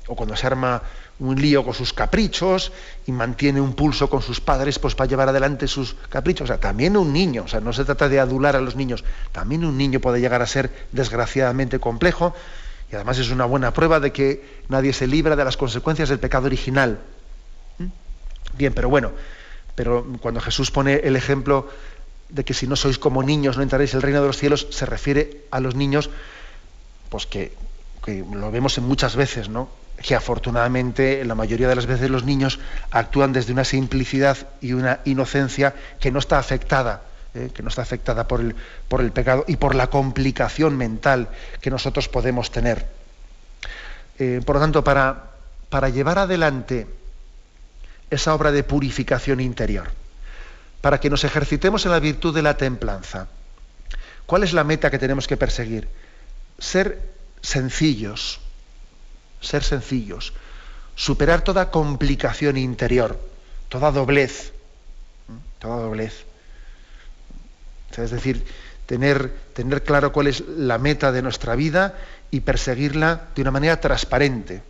[0.07, 0.81] O cuando se arma
[1.17, 2.71] un lío con sus caprichos
[3.05, 6.45] y mantiene un pulso con sus padres pues para llevar adelante sus caprichos.
[6.45, 9.03] O sea, también un niño, o sea, no se trata de adular a los niños,
[9.31, 12.35] también un niño puede llegar a ser desgraciadamente complejo
[12.91, 16.19] y además es una buena prueba de que nadie se libra de las consecuencias del
[16.19, 16.99] pecado original.
[17.77, 17.87] ¿Mm?
[18.57, 19.11] Bien, pero bueno,
[19.75, 21.67] pero cuando Jesús pone el ejemplo
[22.29, 24.67] de que si no sois como niños no entraréis en el reino de los cielos,
[24.69, 26.09] se refiere a los niños,
[27.09, 27.53] pues que,
[28.03, 29.69] que lo vemos muchas veces, ¿no?
[30.01, 32.59] Que afortunadamente la mayoría de las veces los niños
[32.91, 37.03] actúan desde una simplicidad y una inocencia que no está afectada
[37.35, 38.55] eh, que no está afectada por el,
[38.87, 41.27] por el pecado y por la complicación mental
[41.59, 42.87] que nosotros podemos tener.
[44.17, 45.31] Eh, por lo tanto, para,
[45.69, 46.87] para llevar adelante
[48.09, 49.91] esa obra de purificación interior,
[50.79, 53.27] para que nos ejercitemos en la virtud de la templanza,
[54.25, 55.89] ¿cuál es la meta que tenemos que perseguir?
[56.57, 57.01] Ser
[57.41, 58.39] sencillos,
[59.41, 60.31] ser sencillos,
[60.95, 63.19] superar toda complicación interior,
[63.67, 64.53] toda doblez,
[65.59, 66.24] toda doblez.
[67.97, 68.45] Es decir,
[68.85, 71.95] tener, tener claro cuál es la meta de nuestra vida
[72.31, 74.63] y perseguirla de una manera transparente.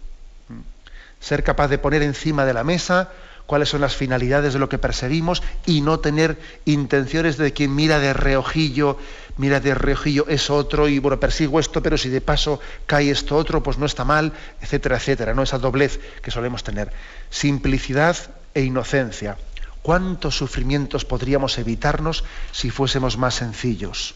[1.20, 3.10] Ser capaz de poner encima de la mesa
[3.46, 8.00] cuáles son las finalidades de lo que perseguimos y no tener intenciones de quien mira
[8.00, 8.98] de reojillo,
[9.38, 13.36] mira de reojillo es otro y bueno, persigo esto, pero si de paso cae esto
[13.36, 15.44] otro, pues no está mal, etcétera, etcétera, ¿no?
[15.44, 16.92] Esa doblez que solemos tener.
[17.30, 18.18] Simplicidad
[18.54, 19.38] e inocencia.
[19.86, 24.16] ¿Cuántos sufrimientos podríamos evitarnos si fuésemos más sencillos?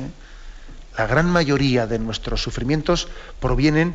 [0.00, 0.98] ¿Eh?
[0.98, 3.06] La gran mayoría de nuestros sufrimientos
[3.38, 3.94] provienen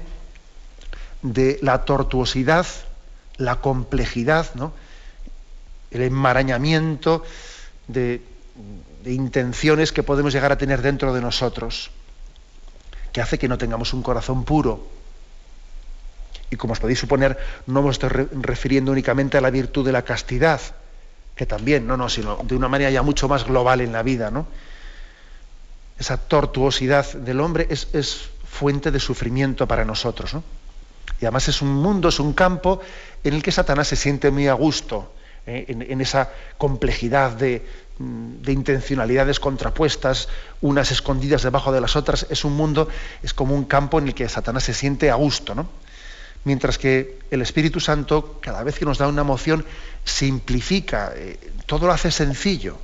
[1.24, 2.66] de la tortuosidad,
[3.36, 4.48] la complejidad,
[5.92, 7.22] el enmarañamiento
[7.90, 8.22] de
[9.04, 11.92] intenciones que podemos llegar a tener dentro de nosotros
[13.12, 14.88] que hace que no tengamos un corazón puro.
[16.50, 20.04] Y como os podéis suponer, no me estoy refiriendo únicamente a la virtud de la
[20.04, 20.62] castidad,
[21.36, 24.32] que también, no, no, sino de una manera ya mucho más global en la vida,
[24.32, 24.48] ¿no?
[26.00, 30.44] Esa tortuosidad del hombre es, fuente de sufrimiento para nosotros, ¿no?
[31.20, 32.80] Y además es un mundo, es un campo
[33.24, 35.12] en el que Satanás se siente muy a gusto,
[35.46, 35.66] ¿eh?
[35.68, 37.66] en, esa complejidad de,
[38.00, 40.30] de, intencionalidades contrapuestas,
[40.62, 42.28] unas escondidas debajo de las otras.
[42.30, 42.88] Es un mundo,
[43.24, 45.68] es como un campo en el que Satanás se siente a gusto, ¿no?
[46.48, 49.66] Mientras que el Espíritu Santo, cada vez que nos da una emoción,
[50.06, 52.78] simplifica, eh, todo lo hace sencillo.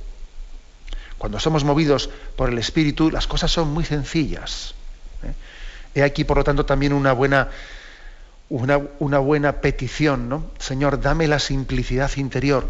[1.16, 4.74] Cuando somos movidos por el Espíritu, las cosas son muy sencillas.
[5.22, 5.32] ¿eh?
[5.94, 7.48] He aquí, por lo tanto, también una buena,
[8.50, 10.50] una, buena petición, ¿no?
[10.58, 12.68] Señor, dame la simplicidad interior.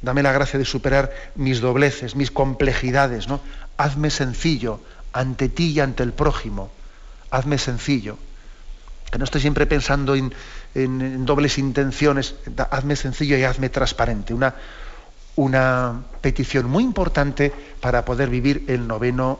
[0.00, 3.42] Dame la gracia de superar mis dobleces, mis complejidades, ¿no?
[3.76, 4.80] Hazme sencillo
[5.12, 6.72] ante ti y ante el prójimo.
[7.30, 8.16] Hazme sencillo
[9.12, 10.32] que no estoy siempre pensando en,
[11.26, 12.34] dobles intenciones,
[12.70, 14.32] hazme sencillo y hazme transparente.
[14.32, 14.54] Una,
[15.36, 19.38] una petición muy importante para poder vivir el noveno,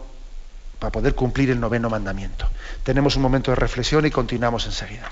[0.78, 2.46] para poder cumplir el noveno mandamiento.
[2.84, 5.10] Tenemos un momento de reflexión y continuamos enseguida.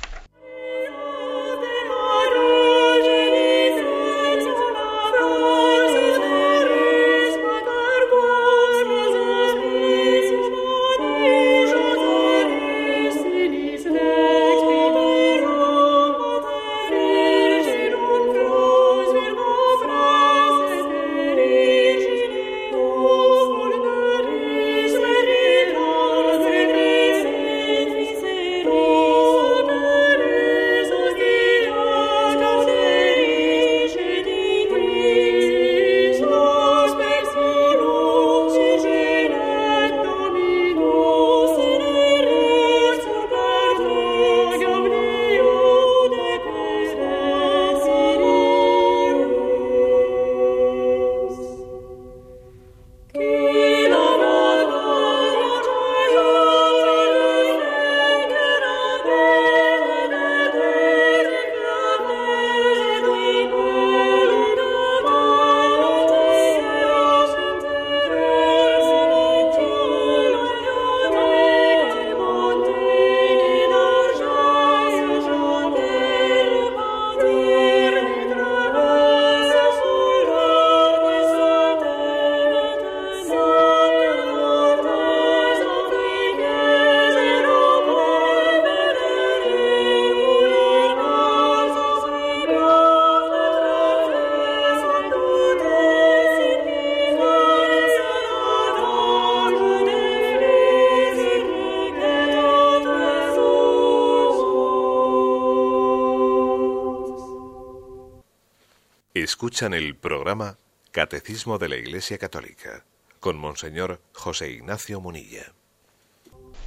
[109.22, 110.56] Escuchan el programa
[110.92, 112.84] Catecismo de la Iglesia Católica
[113.18, 115.52] con Monseñor José Ignacio Munilla.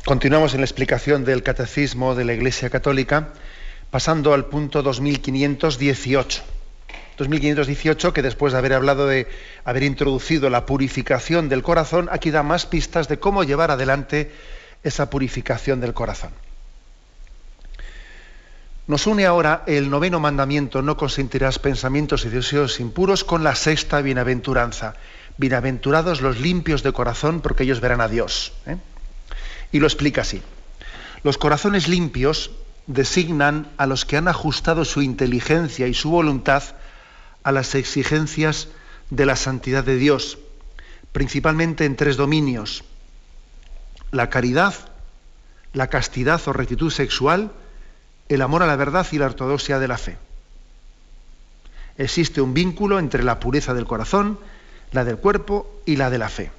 [0.06, 3.34] Continuamos en la explicación del Catecismo de la Iglesia Católica,
[3.90, 6.44] pasando al punto 2518.
[7.18, 9.28] 2518, que después de haber hablado de
[9.64, 14.32] haber introducido la purificación del corazón, aquí da más pistas de cómo llevar adelante
[14.84, 16.34] esa purificación del corazón.
[18.86, 24.02] Nos une ahora el noveno mandamiento, no consentirás pensamientos y deseos impuros, con la sexta
[24.02, 24.96] bienaventuranza.
[25.38, 28.52] Bienaventurados los limpios de corazón, porque ellos verán a Dios.
[28.66, 28.76] ¿eh?
[29.72, 30.42] Y lo explica así.
[31.24, 32.52] Los corazones limpios
[32.86, 36.64] designan a los que han ajustado su inteligencia y su voluntad
[37.44, 38.68] a las exigencias
[39.10, 40.40] de la santidad de Dios,
[41.14, 42.84] principalmente en tres dominios.
[44.12, 44.74] La caridad,
[45.72, 47.54] la castidad o rectitud sexual,
[48.30, 50.18] el amor a la verdad y la ortodoxia de la fe.
[51.98, 54.40] Existe un vínculo entre la pureza del corazón,
[54.92, 56.52] la del cuerpo y la de la fe.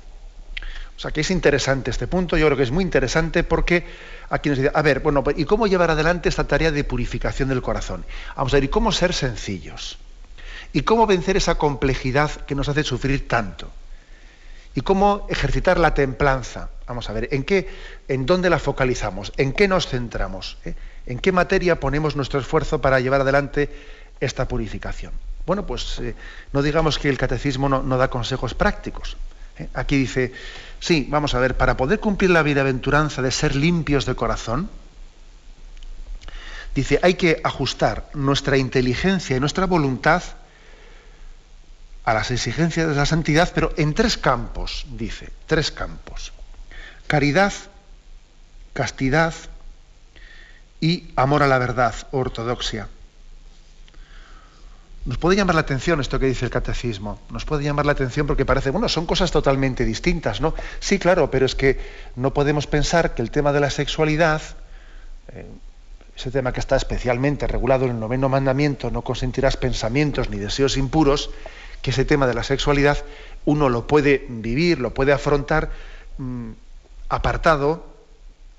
[0.97, 3.85] O sea que es interesante este punto, yo creo que es muy interesante porque
[4.31, 7.63] aquí nos dice, a ver, bueno, ¿y cómo llevar adelante esta tarea de purificación del
[7.63, 8.05] corazón?
[8.37, 9.99] Vamos a ver, ¿y cómo ser sencillos?
[10.73, 13.71] ¿Y cómo vencer esa complejidad que nos hace sufrir tanto?
[14.77, 16.71] ¿Y cómo ejercitar la templanza?
[16.87, 17.69] Vamos a ver, ¿en qué,
[18.07, 19.33] en dónde la focalizamos?
[19.37, 20.59] ¿En qué nos centramos?
[20.65, 20.75] ¿Eh?
[21.07, 23.71] ¿En qué materia ponemos nuestro esfuerzo para llevar adelante
[24.21, 25.13] esta purificación?
[25.47, 26.15] Bueno, pues eh,
[26.53, 29.17] no digamos que el catecismo no, da consejos prácticos.
[29.59, 29.69] ¿eh?
[29.75, 30.33] Aquí dice,
[30.81, 34.71] sí, vamos a ver, para poder cumplir la bienaventuranza de ser limpios de corazón,
[36.75, 40.23] dice, hay que ajustar nuestra inteligencia y nuestra voluntad
[42.05, 46.33] a las exigencias de la santidad, pero en tres campos, dice, tres campos.
[47.07, 47.53] Caridad,
[48.73, 49.35] castidad
[50.81, 52.89] y amor a la verdad, ortodoxia.
[55.05, 58.27] Nos puede llamar la atención esto que dice el catecismo, nos puede llamar la atención
[58.27, 60.55] porque parece, bueno, son cosas totalmente distintas, ¿no?
[60.81, 61.79] Sí, claro, pero es que
[62.17, 64.41] no podemos pensar que el tema de la sexualidad,
[65.29, 65.47] eh,
[66.17, 70.79] ese tema que está especialmente regulado en el noveno mandamiento, no consentirás pensamientos ni deseos
[70.79, 71.29] impuros,
[71.83, 73.05] que ese tema de la sexualidad
[73.45, 75.71] uno lo puede vivir, lo puede afrontar
[76.17, 76.53] mm,
[77.11, 77.85] apartado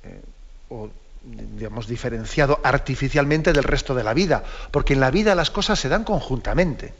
[0.03, 0.21] eh,
[0.69, 0.91] o
[1.25, 5.89] digamos, diferenciado artificialmente del resto de la vida, porque en la vida las cosas se
[5.89, 6.93] dan conjuntamente.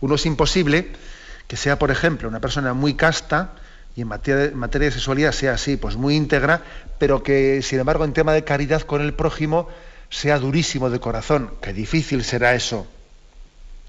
[0.00, 0.88] Uno es imposible
[1.46, 3.54] que sea, por ejemplo, una persona muy casta
[3.96, 6.62] y en materia, de sexualidad sea así, pues muy íntegra,
[6.98, 9.68] pero que, sin embargo, en tema de caridad con el prójimo
[10.08, 11.52] sea durísimo de corazón.
[11.60, 12.86] Qué difícil será eso.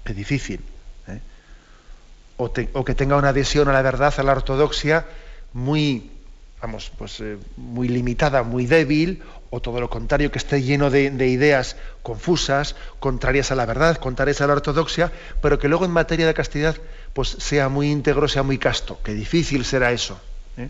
[0.04, 0.60] Qué difícil.
[1.08, 1.20] ¿eh?
[2.36, 5.06] O que tenga una adhesión a la verdad, a la ortodoxia,
[5.52, 6.10] muy,
[6.62, 11.08] vamos, pues eh, muy limitada, muy débil, o todo lo contrario, que esté lleno de,
[11.26, 16.24] ideas confusas, contrarias a la verdad, contrarias a la ortodoxia, pero que luego en materia
[16.24, 16.76] de castidad
[17.12, 19.00] pues sea muy íntegro, sea muy casto.
[19.02, 20.18] Qué difícil será eso.
[20.56, 20.68] ¿eh?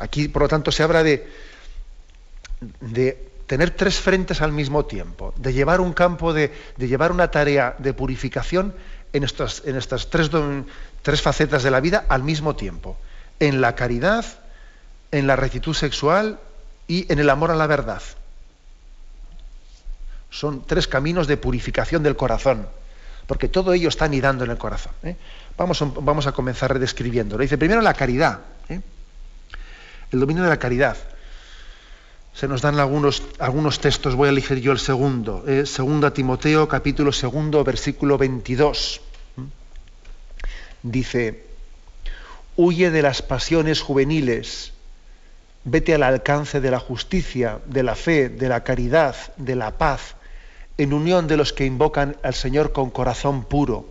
[0.00, 1.28] aquí, por lo tanto, se habla de,
[2.80, 7.30] de tener tres frentes al mismo tiempo, de llevar un campo de, de llevar una
[7.30, 8.74] tarea de purificación
[9.12, 10.30] en estas, en estas tres,
[11.02, 12.96] tres facetas de la vida al mismo tiempo.
[13.40, 14.24] En la caridad,
[15.12, 16.38] en la rectitud sexual
[16.86, 18.02] y en el amor a la verdad.
[20.30, 22.68] Son tres caminos de purificación del corazón,
[23.26, 24.92] porque todo ello está anidando en el corazón.
[25.02, 25.16] ¿eh?
[25.56, 27.42] Vamos, a, vamos, a, comenzar redescribiéndolo.
[27.42, 28.80] Dice primero la caridad, ¿eh?
[30.12, 30.96] el dominio de la caridad.
[32.34, 35.44] Se nos dan algunos, algunos textos, voy a elegir yo el segundo.
[35.48, 35.66] ¿eh?
[35.66, 39.00] Segunda Timoteo, capítulo segundo, versículo 22.
[40.82, 41.44] Dice,
[42.54, 44.72] huye de las pasiones juveniles
[45.70, 50.14] vete al alcance de la justicia, de la fe, de la caridad, de la paz,
[50.78, 53.86] en unión de los que invocan al Señor con corazón puro.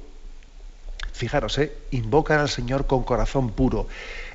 [1.13, 1.73] Fijaros, ¿eh?
[1.91, 3.87] invocan al Señor con corazón puro.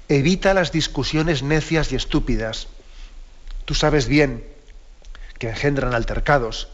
[0.09, 2.69] Evita las discusiones necias y estúpidas.
[3.65, 4.45] Tú sabes bien
[5.39, 6.69] que engendran altercados.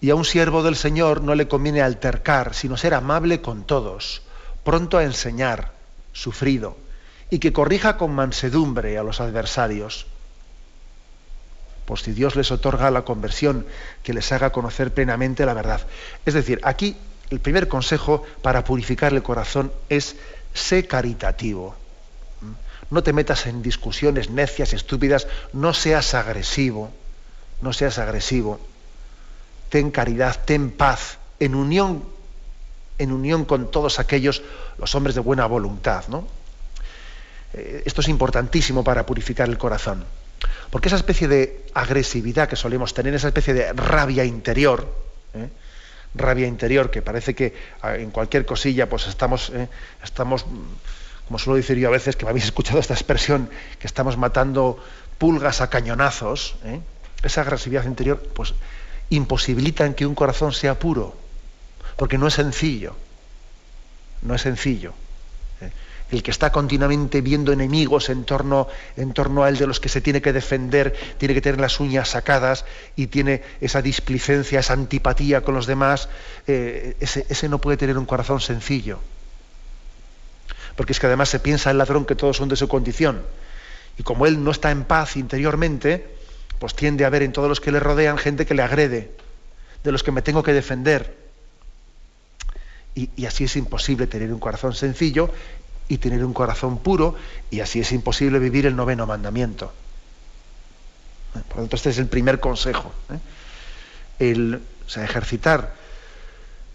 [0.00, 4.22] Y a un siervo del Señor no le conviene altercar, sino ser amable con todos,
[4.64, 5.72] pronto a enseñar,
[6.12, 6.76] sufrido
[7.30, 10.06] y que corrija con mansedumbre a los adversarios.
[11.84, 13.66] Pues si Dios les otorga la conversión,
[14.02, 15.80] que les haga conocer plenamente la verdad.
[16.26, 16.96] Es decir, aquí
[17.30, 20.16] el primer consejo para purificar el corazón es
[20.54, 21.74] sé caritativo.
[22.90, 26.90] No te metas en discusiones necias, estúpidas, no seas agresivo,
[27.60, 28.60] no seas agresivo.
[29.68, 32.04] Ten caridad, ten paz, en unión,
[32.96, 34.42] en unión con todos aquellos,
[34.78, 36.37] los hombres de buena voluntad, ¿no?
[37.54, 40.04] Eh, esto es importantísimo para purificar el corazón.
[40.70, 44.92] Porque esa especie de agresividad que solemos tener, esa especie de rabia interior,
[45.34, 45.48] ¿eh?
[46.14, 49.68] rabia interior que parece que en cualquier cosilla pues estamos, ¿eh?
[50.02, 50.44] estamos,
[51.26, 54.82] como suelo decir yo a veces, que me habéis escuchado esta expresión, que estamos matando
[55.16, 56.56] pulgas a cañonazos,
[57.22, 58.54] esa agresividad interior pues
[59.10, 61.16] imposibilita que un corazón sea puro,
[61.96, 62.94] porque no es sencillo,
[64.22, 64.92] no es sencillo
[66.10, 69.88] el que está continuamente viendo enemigos en torno, en torno a él de los que
[69.88, 72.64] se tiene que defender, tiene que tener las uñas sacadas
[72.96, 76.08] y tiene esa displicencia, esa antipatía con los demás,
[76.46, 79.00] eh, ese, ese no puede tener un corazón sencillo.
[80.76, 83.22] Porque es que además se piensa el ladrón que todos son de su condición.
[83.98, 86.06] Y como él no está en paz interiormente,
[86.58, 89.10] pues tiende a ver en todos los que le rodean gente que le agrede,
[89.84, 91.28] de los que me tengo que defender.
[92.94, 95.30] y, así es imposible tener un corazón sencillo
[95.88, 97.14] y tener un corazón puro,
[97.50, 99.72] y así es imposible vivir el noveno mandamiento.
[101.32, 102.92] Por lo tanto, este es el primer consejo.
[103.10, 103.18] ¿eh?
[104.18, 104.60] El,
[104.96, 105.74] ejercitar,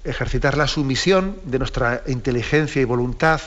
[0.04, 3.42] ejercitar la sumisión de nuestra inteligencia y voluntad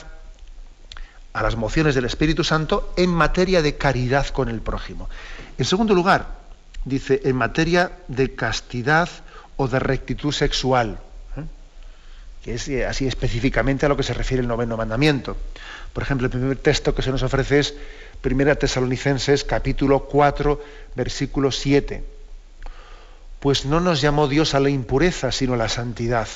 [1.33, 5.09] a las mociones del Espíritu Santo en materia de caridad con el prójimo.
[5.57, 6.37] En segundo lugar,
[6.85, 9.09] dice, en materia de castidad
[9.55, 10.99] o de rectitud sexual
[12.51, 15.37] es eh, así específicamente a lo que se refiere el noveno mandamiento.
[15.93, 17.73] Por ejemplo, el primer texto que se nos ofrece es
[18.23, 20.61] 1 Tesalonicenses capítulo 4,
[20.95, 22.03] versículo 7.
[23.39, 26.27] Pues no nos llamó Dios a la impureza, sino a la santidad.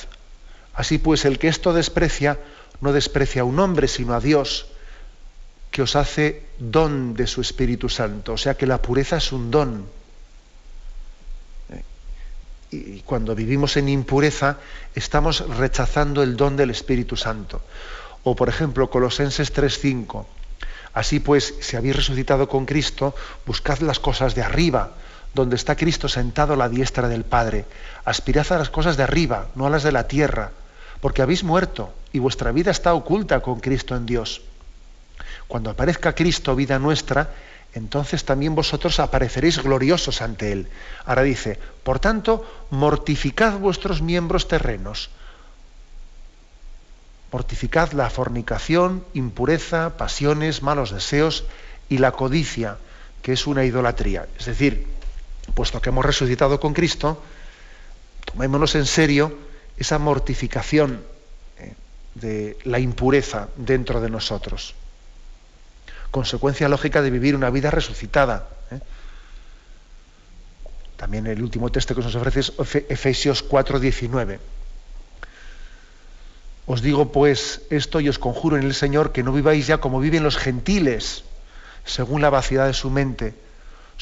[0.74, 2.38] Así pues, el que esto desprecia,
[2.80, 4.66] no desprecia a un hombre, sino a Dios,
[5.70, 8.34] que os hace don de su Espíritu Santo.
[8.34, 9.86] O sea que la pureza es un don
[12.72, 14.58] y cuando vivimos en impureza
[14.94, 17.60] estamos rechazando el don del Espíritu Santo.
[18.24, 20.26] O por ejemplo, Colosenses 3:5,
[20.94, 23.14] Así pues, si habéis resucitado con Cristo,
[23.46, 24.90] buscad las cosas de arriba,
[25.34, 27.64] donde está Cristo sentado a la diestra del Padre.
[28.04, 30.52] Aspirad a las cosas de arriba, no a las de la tierra,
[31.00, 34.42] porque habéis muerto y vuestra vida está oculta con Cristo en Dios.
[35.48, 37.30] Cuando aparezca Cristo, vida nuestra,
[37.74, 40.68] entonces también vosotros apareceréis gloriosos ante Él.
[41.06, 45.10] Ahora dice, por tanto, mortificad vuestros miembros terrenos.
[47.32, 51.44] Mortificad la fornicación, impureza, pasiones, malos deseos
[51.88, 52.76] y la codicia,
[53.22, 54.28] que es una idolatría.
[54.38, 54.86] Es decir,
[55.54, 57.22] puesto que hemos resucitado con Cristo,
[58.26, 59.34] tomémonos en serio
[59.78, 61.02] esa mortificación
[61.56, 61.72] eh,
[62.14, 64.74] de la impureza dentro de nosotros.
[66.12, 68.46] Consecuencia lógica de vivir una vida resucitada.
[68.70, 68.78] ¿eh?
[70.96, 72.52] También el último texto que nos ofrece es
[72.88, 74.38] Efesios 4:19.
[76.66, 79.98] Os digo pues esto y os conjuro en el Señor que no viváis ya como
[79.98, 81.24] viven los gentiles,
[81.84, 83.34] según la vaciedad de su mente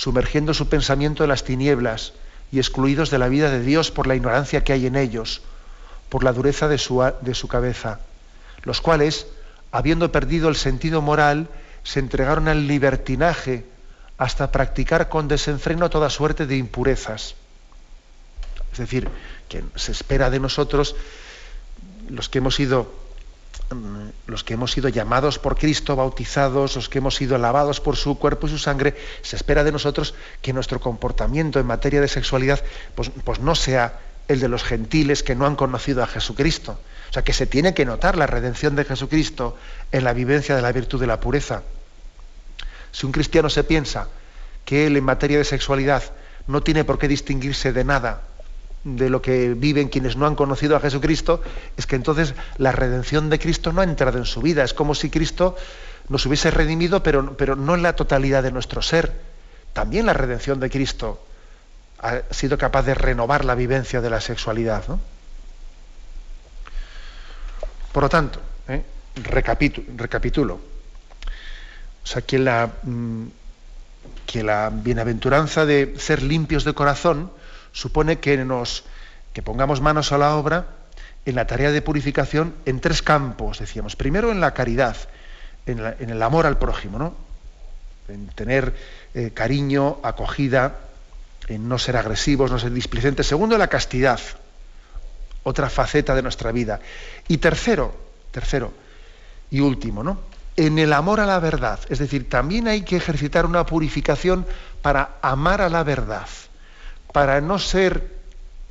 [0.00, 2.14] sumergiendo su pensamiento en las tinieblas
[2.50, 5.42] y excluidos de la vida de Dios por la ignorancia que hay en ellos,
[6.08, 8.00] por la dureza de su, de su cabeza,
[8.62, 9.26] los cuales,
[9.72, 11.48] habiendo perdido el sentido moral,
[11.83, 13.64] se entregaron al libertinaje
[14.18, 17.35] hasta practicar con desenfreno toda suerte de impurezas.
[18.72, 19.09] Es decir,
[19.49, 20.95] que se espera de nosotros,
[22.09, 23.01] los que hemos sido
[24.26, 28.18] los que hemos sido llamados por Cristo, bautizados, los que hemos sido lavados por su
[28.18, 32.62] cuerpo y su sangre, se espera de nosotros que nuestro comportamiento en materia de sexualidad
[32.97, 36.78] pues, pues no sea el de los gentiles que no han conocido a Jesucristo.
[37.11, 39.56] O sea, que se tiene que notar la redención de Jesucristo
[39.90, 41.62] en la vivencia de la virtud de la pureza.
[42.92, 44.08] Si un cristiano se piensa
[44.64, 46.04] que él en materia de sexualidad
[46.46, 48.22] no tiene por qué distinguirse de nada
[48.84, 51.42] de lo que viven quienes no han conocido a Jesucristo,
[51.76, 54.62] es que entonces la redención de Cristo no ha entrado en su vida.
[54.62, 55.56] Es como si Cristo
[56.08, 59.12] nos hubiese redimido, pero, pero no en la totalidad de nuestro ser.
[59.72, 61.20] También la redención de Cristo
[61.98, 64.84] ha sido capaz de renovar la vivencia de la sexualidad.
[67.93, 68.82] Por lo tanto, ¿eh?
[69.16, 70.61] recapitulo.
[72.03, 73.26] O sea, que la, mm,
[74.26, 77.30] que la bienaventuranza de ser limpios de corazón,
[77.72, 80.66] supone que pongamos manos a la obra
[81.24, 83.97] en la tarea de purificación en tres campos, decíamos.
[83.97, 84.97] Primero en la caridad,
[85.66, 87.14] en, el amor al prójimo, ¿no?
[88.09, 88.74] En tener
[89.14, 90.78] eh, cariño, acogida,
[91.49, 93.26] en no ser agresivos, no ser displicentes.
[93.26, 94.20] Segundo, en la castidad,
[95.43, 96.80] otra faceta de nuestra vida.
[97.28, 97.95] Y tercero,
[98.30, 98.72] tercero
[99.51, 100.20] y último, ¿no?
[100.57, 101.80] En el amor a la verdad.
[101.88, 104.47] Es decir, también hay que ejercitar una purificación
[104.82, 106.26] para amar a la verdad
[107.12, 108.09] para no ser,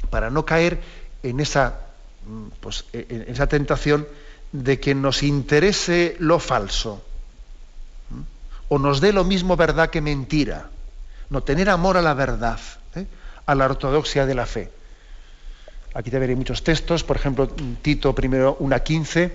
[0.09, 0.79] para no caer
[1.23, 1.79] en esa,
[2.25, 4.07] mm, pues, e, en esa tentación
[4.51, 7.03] de que nos interese lo falso
[8.69, 10.69] o nos dé lo mismo verdad que mentira.
[11.29, 12.59] No, tener amor a la verdad,
[12.95, 13.05] ¿eh?
[13.45, 14.71] a la ortodoxia de la fe.
[15.93, 17.47] Aquí te veré muchos textos, por ejemplo,
[17.81, 19.31] Tito primero 1.15,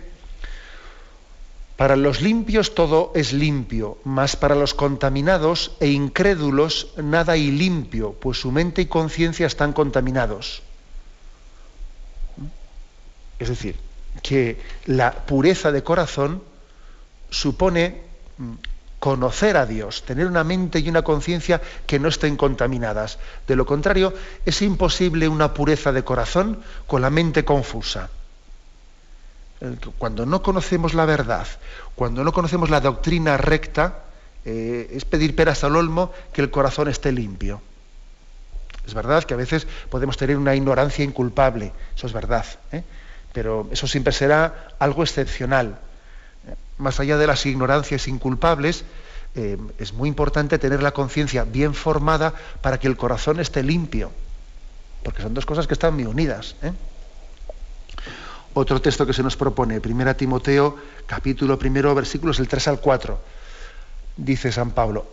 [1.76, 8.12] para los limpios todo es limpio, mas para los contaminados e incrédulos nada hay limpio,
[8.12, 10.62] pues su mente y conciencia están contaminados.
[13.40, 13.76] Es decir,
[14.22, 16.42] que la pureza de corazón
[17.30, 18.02] supone
[18.38, 18.52] mm,
[19.05, 23.18] conocer a Dios, tener una mente y una conciencia que no estén contaminadas.
[23.46, 24.14] De lo contrario,
[24.46, 28.09] es imposible una pureza de corazón con la mente confusa
[29.98, 31.46] cuando no conocemos la verdad,
[31.94, 34.05] cuando no conocemos la doctrina recta,
[34.46, 37.61] eh, es pedir peras al olmo que el corazón esté limpio.
[38.86, 42.84] Es verdad que a veces podemos tener una ignorancia inculpable, eso es verdad, ¿eh?
[43.34, 45.78] pero eso siempre será algo excepcional.
[46.79, 48.85] Más allá de las ignorancias inculpables,
[49.35, 54.12] eh, es muy importante tener la conciencia bien formada para que el corazón esté limpio,
[55.03, 56.57] porque son dos cosas que están muy unidas.
[58.55, 63.18] Otro texto que se nos propone, 1 Timoteo, capítulo primero, versículos del 3 al 4.
[64.16, 65.07] Dice San Pablo,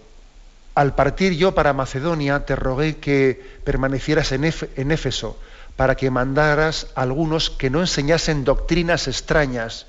[0.75, 5.39] al partir yo para Macedonia te rogué que permanecieras en, en Éfeso
[5.75, 9.87] para que mandaras a algunos que no enseñasen doctrinas extrañas,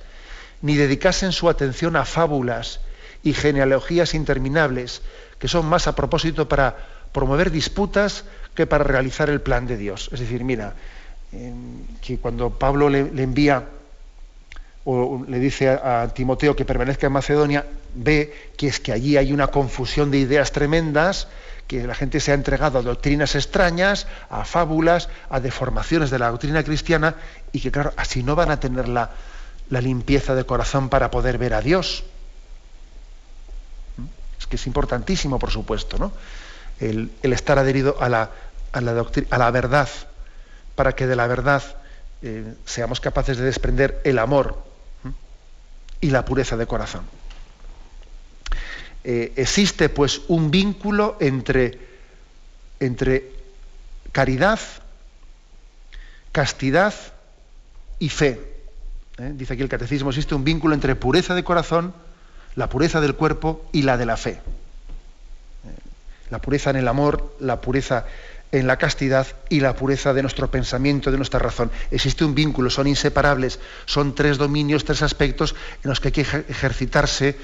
[0.63, 2.81] ni dedicasen su atención a fábulas
[3.23, 5.03] y genealogías interminables,
[5.39, 6.77] que son más a propósito para
[7.13, 10.09] promover disputas que para realizar el plan de Dios.
[10.13, 10.75] Es decir, mira,
[12.01, 13.65] que cuando Pablo le, envía
[14.85, 19.33] o le dice a, Timoteo que permanezca en Macedonia, ve que es que allí hay
[19.33, 21.29] una confusión de ideas tremendas,
[21.67, 26.31] que la gente se ha entregado a doctrinas extrañas, a fábulas, a deformaciones de la
[26.31, 27.15] doctrina cristiana,
[27.53, 29.11] y que claro, así no van a tener la,
[29.73, 32.05] la limpieza de corazón para poder ver a Dios.
[34.51, 36.13] que es importantísimo, por supuesto, ¿no?
[36.79, 38.31] el, estar adherido a la,
[38.73, 39.89] a la, a la verdad,
[40.75, 41.63] para que de la verdad
[42.21, 44.63] eh, seamos capaces de desprender el amor
[46.03, 47.07] y la pureza de corazón.
[49.05, 51.79] Eh, existe pues un vínculo entre,
[52.79, 53.33] entre
[54.13, 54.61] caridad,
[56.31, 56.93] castidad
[57.99, 58.52] y fe.
[59.23, 59.33] ¿Eh?
[59.35, 61.95] Dice aquí el catecismo, existe un vínculo entre pureza de corazón,
[62.55, 64.41] la pureza del cuerpo y la de la fe.
[66.31, 68.07] La pureza en el amor, la pureza
[68.53, 71.71] en la castidad y la pureza de nuestro pensamiento, de nuestra razón.
[71.91, 76.21] Existe un vínculo, son inseparables, son tres dominios, tres aspectos en los que hay que
[76.21, 77.37] ejercitarse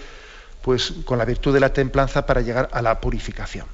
[0.63, 3.67] pues, con la virtud de la templanza para llegar a la purificación.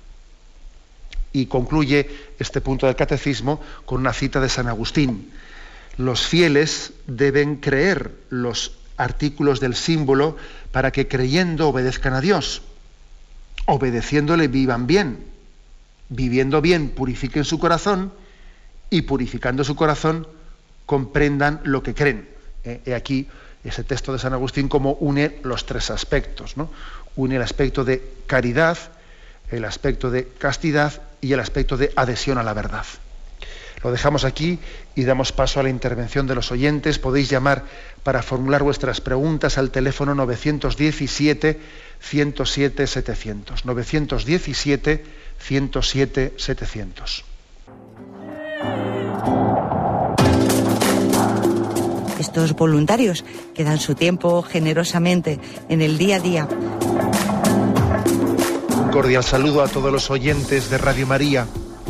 [1.32, 5.32] Y concluye este punto del catecismo con una cita de San Agustín.
[5.96, 10.36] Los fieles deben creer los artículos del símbolo
[10.72, 12.62] para que creyendo obedezcan a Dios,
[13.66, 15.34] obedeciéndole vivan bien
[16.08, 18.12] viviendo bien, purifiquen su corazón
[18.90, 20.26] y purificando su corazón
[20.86, 22.28] comprendan lo que creen.
[22.64, 23.28] Eh, he aquí
[23.64, 26.56] ese texto de San Agustín como une los tres aspectos.
[26.56, 26.70] ¿no?
[27.16, 28.78] Une el aspecto de caridad,
[29.50, 32.84] el aspecto de castidad y el aspecto de adhesión a la verdad.
[33.84, 34.58] Lo dejamos aquí
[34.94, 36.98] y damos paso a la intervención de los oyentes.
[36.98, 37.64] Podéis llamar
[38.02, 41.60] para formular vuestras preguntas al teléfono 917
[42.00, 43.66] 107 700.
[43.66, 45.04] 917
[45.38, 47.24] 107 700.
[52.18, 53.22] Estos voluntarios
[53.54, 56.48] que dan su tiempo generosamente en el día a día.
[58.78, 61.46] Un cordial saludo a todos los oyentes de Radio María.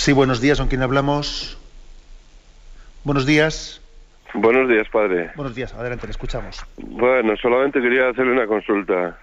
[0.00, 1.58] Sí, buenos días, ¿con quién hablamos?
[3.04, 3.82] Buenos días.
[4.32, 5.30] Buenos días, padre.
[5.36, 6.64] Buenos días, adelante, le escuchamos.
[6.78, 9.18] Bueno, solamente quería hacerle una consulta,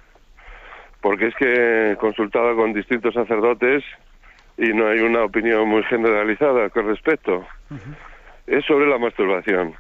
[1.02, 3.84] porque es que he consultado con distintos sacerdotes
[4.56, 7.44] y no hay una opinión muy generalizada con respecto.
[8.46, 9.74] Es sobre la masturbación.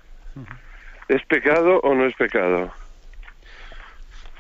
[1.10, 2.74] ¿Es pecado o no es pecado?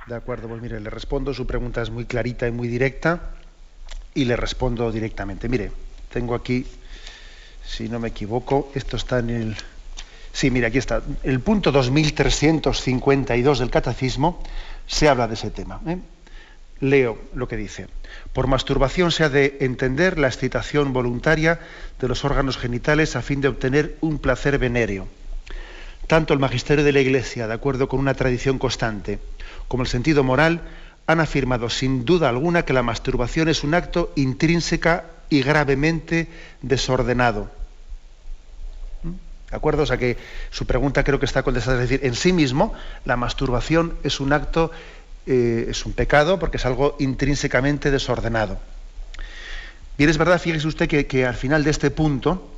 [0.07, 3.35] De acuerdo, pues mire, le respondo, su pregunta es muy clarita y muy directa
[4.15, 5.47] y le respondo directamente.
[5.47, 5.69] Mire,
[6.11, 6.65] tengo aquí,
[7.65, 9.57] si no me equivoco, esto está en el...
[10.31, 11.01] Sí, mira, aquí está.
[11.23, 14.43] El punto 2352 del Catecismo
[14.85, 15.81] se habla de ese tema.
[15.87, 15.97] ¿eh?
[16.79, 17.87] Leo lo que dice.
[18.33, 21.59] Por masturbación se ha de entender la excitación voluntaria
[21.99, 25.07] de los órganos genitales a fin de obtener un placer venéreo.
[26.05, 29.19] Tanto el magisterio de la Iglesia, de acuerdo con una tradición constante,
[29.67, 30.61] como el sentido moral,
[31.07, 36.27] han afirmado sin duda alguna que la masturbación es un acto intrínseca y gravemente
[36.61, 37.49] desordenado.
[39.49, 39.83] ¿De acuerdo?
[39.83, 40.17] O sea que
[40.51, 41.81] su pregunta creo que está contestada.
[41.81, 42.73] Es decir, en sí mismo
[43.05, 44.71] la masturbación es un acto,
[45.25, 48.59] eh, es un pecado porque es algo intrínsecamente desordenado.
[49.97, 52.51] Bien, es verdad, fíjese usted que, al final de este punto,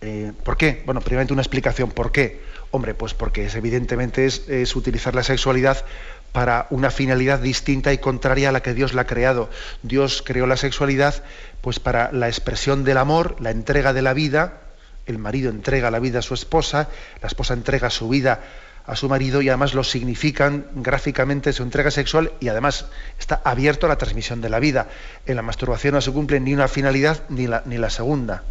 [0.00, 0.82] eh, ¿por qué?
[0.84, 1.90] Bueno, primeramente una explicación.
[1.90, 2.42] ¿Por qué?
[2.72, 5.84] Hombre, pues porque es, evidentemente es, es utilizar la sexualidad
[6.32, 9.50] para una finalidad distinta y contraria a la que Dios la ha creado.
[9.82, 11.22] Dios creó la sexualidad
[11.60, 14.60] pues para la expresión del amor, la entrega de la vida,
[15.06, 16.88] el marido entrega la vida a su esposa,
[17.20, 18.40] la esposa entrega su vida
[18.86, 22.86] a su marido y además lo significan gráficamente su entrega sexual y además
[23.18, 24.88] está abierto a la transmisión de la vida.
[25.26, 28.42] En la masturbación no se cumple ni una finalidad ni la, ni la segunda.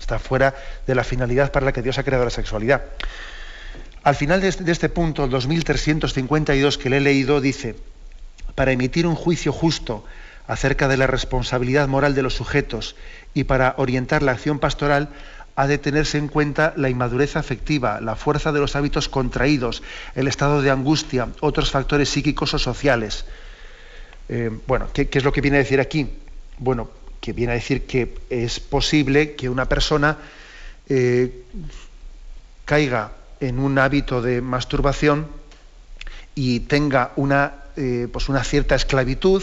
[0.00, 0.54] está fuera
[0.86, 2.82] de la finalidad para la que Dios ha creado la sexualidad.
[4.08, 7.76] Al final de este, este punto, el 2352 que le he leído, dice,
[8.54, 10.02] para emitir un juicio justo
[10.46, 12.96] acerca de la responsabilidad moral de los sujetos
[13.34, 15.10] y para orientar la acción pastoral,
[15.56, 19.82] ha de tenerse en cuenta la inmadurez afectiva, la fuerza de los hábitos contraídos,
[20.14, 23.26] el estado de angustia, otros factores psíquicos o sociales.
[24.30, 26.08] Eh, bueno, ¿qué, es lo que viene a decir aquí?
[26.56, 26.88] Bueno,
[27.20, 30.16] que viene a decir que es posible que una persona
[30.88, 31.42] eh,
[32.64, 35.26] caiga en un hábito de masturbación
[36.34, 39.42] y tenga una, eh, pues una cierta esclavitud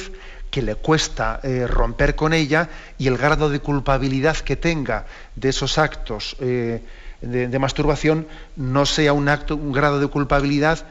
[0.49, 5.49] que le cuesta eh, romper con ella y el grado de culpabilidad que tenga de
[5.49, 6.81] esos actos eh,
[7.21, 10.85] de, masturbación no sea un acto, un grado de culpabilidad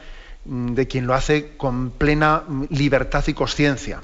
[0.45, 4.01] mm, de quien lo hace con plena mm, libertad y conciencia.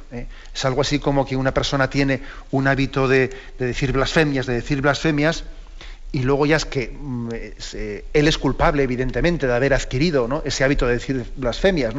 [0.53, 3.29] Es algo así como que una persona tiene un hábito de,
[3.59, 5.43] de decir blasfemias, de decir blasfemias,
[6.13, 7.29] y luego ya es que mm,
[7.73, 11.93] eh, él es culpable, evidentemente, de haber adquirido ese hábito de decir blasfemias,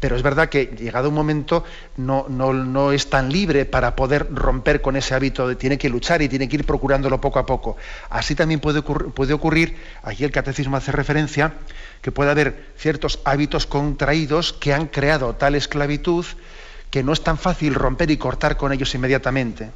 [0.00, 1.64] pero es verdad que llegado un momento
[1.98, 6.22] no, no, es tan libre para poder romper con ese hábito, de, tiene que luchar
[6.22, 7.76] y tiene que ir procurándolo poco a poco.
[8.08, 11.52] Así también puede ocurrir, puede ocurrir, aquí el catecismo hace referencia,
[12.00, 16.24] que puede haber ciertos hábitos contraídos que han creado tal esclavitud
[16.90, 19.70] que no es tan fácil romper y cortar con ellos inmediatamente.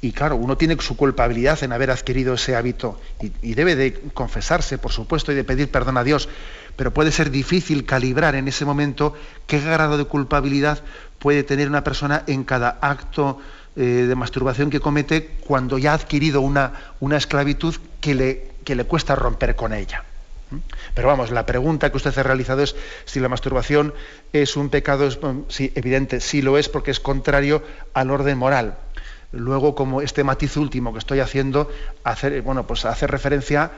[0.00, 3.00] Y claro, uno tiene su culpabilidad en haber adquirido ese hábito
[3.42, 6.28] y, debe de confesarse, por supuesto, y de pedir perdón a Dios,
[6.76, 9.14] pero puede ser difícil calibrar en ese momento
[9.48, 10.84] qué grado de culpabilidad
[11.18, 13.40] puede tener una persona en cada acto
[13.74, 18.76] eh, de masturbación que comete cuando ya ha adquirido una, una esclavitud que le, que
[18.76, 20.04] le cuesta romper con ella.
[20.50, 20.58] ¿Mm?
[20.94, 23.92] Pero vamos, la pregunta que usted ha realizado es si la masturbación
[24.32, 25.08] es un pecado,
[25.48, 28.78] sí, evidente, sí lo es porque es contrario al orden moral
[29.32, 31.70] luego como este matiz último que estoy haciendo,
[32.04, 33.70] hacer, bueno, pues hace referencia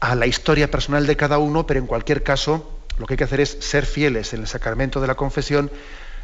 [0.00, 3.24] a la historia personal de cada uno, pero en cualquier caso lo que hay que
[3.24, 5.70] hacer es ser fieles en el sacramento de la confesión,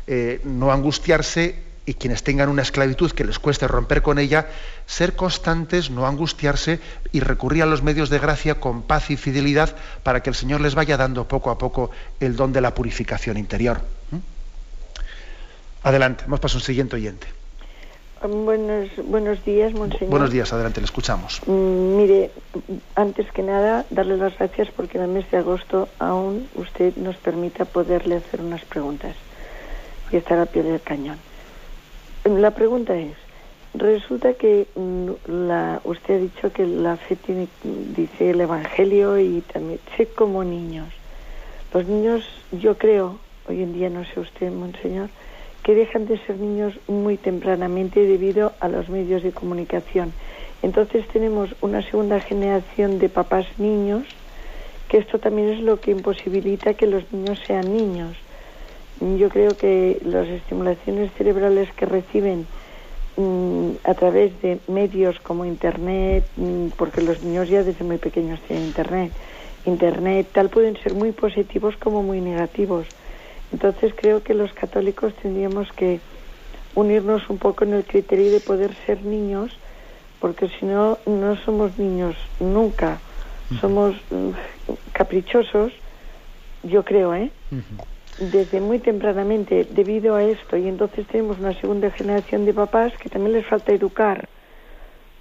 [0.07, 4.49] eh, no angustiarse y quienes tengan una esclavitud que les cueste romper con ella,
[4.87, 6.81] ser constantes, no angustiarse
[7.13, 10.63] y recurrir a los medios de gracia con paz y fidelidad para que el Señor
[10.63, 11.91] les vaya dando poco a poco
[12.21, 13.83] el don de la purificación interior.
[14.11, 14.17] ¿Mm?
[15.83, 17.44] Adelante, vamos para un siguiente oyente.
[18.27, 20.09] Buenos, buenos días, monseñor.
[20.09, 21.43] Buenos días, adelante, le escuchamos.
[21.47, 22.31] Mm, mire,
[22.95, 27.17] antes que nada, darle las gracias porque en el mes de agosto aún usted nos
[27.17, 29.15] permita poderle hacer unas preguntas
[30.11, 31.19] y estar a pie del cañón.
[32.25, 33.15] La pregunta es,
[33.75, 35.11] resulta que mm,
[35.47, 40.45] la, usted ha dicho que la fe tiene, dice el Evangelio y también, sé como
[40.45, 40.89] niños.
[41.75, 45.11] Los niños, yo creo, hoy en día no sé usted, monseñor,
[45.65, 50.13] que dejan de ser niños muy tempranamente debido a los medios de comunicación.
[50.63, 54.05] Entonces tenemos una segunda generación de papás niños,
[54.89, 58.17] que esto también es lo que imposibilita que los niños sean niños.
[59.19, 62.47] Yo creo que las estimulaciones cerebrales que reciben
[63.17, 68.39] mm, a través de medios como Internet, mm, porque los niños ya desde muy pequeños
[68.47, 69.13] tienen Internet,
[69.65, 72.87] Internet tal pueden ser muy positivos como muy negativos.
[73.55, 76.01] Entonces creo que los católicos tendríamos que
[76.75, 79.57] unirnos un poco en el criterio de poder ser niños,
[80.19, 82.99] porque si no, no somos niños nunca.
[83.61, 84.31] Somos mm,
[84.93, 85.73] caprichosos,
[86.65, 87.31] yo creo, ¿eh?
[88.19, 93.09] Desde muy tempranamente, debido a esto, y entonces tenemos una segunda generación de papás que
[93.09, 94.29] también les falta educar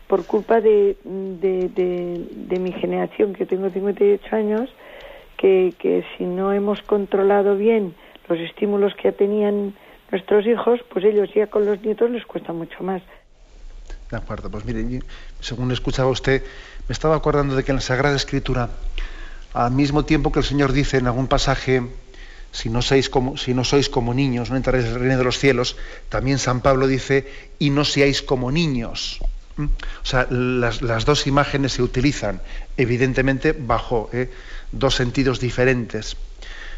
[0.08, 4.74] por culpa de, de, de mi generación, que tengo 58 años,
[5.38, 7.94] que, que si no hemos controlado bien
[8.30, 9.74] los estímulos que tenían
[10.12, 13.02] nuestros hijos, pues ellos ya con los nietos les cuesta mucho más.
[14.12, 15.02] De acuerdo, pues mire,
[15.40, 16.44] según escuchaba usted,
[16.88, 18.70] me estaba acordando de que en la Sagrada Escritura,
[19.54, 21.82] al mismo tiempo que el Señor dice en algún pasaje,
[22.52, 25.24] si no, sois como, si no sois como niños, no entraréis en el reino de
[25.24, 25.76] los cielos,
[26.10, 29.20] también San Pablo dice, y no seáis como niños.
[29.58, 29.66] ¿Mm?
[29.66, 32.42] O sea, las, dos imágenes se utilizan,
[32.78, 34.30] evidentemente, bajo eh,
[34.72, 36.16] dos sentidos diferentes.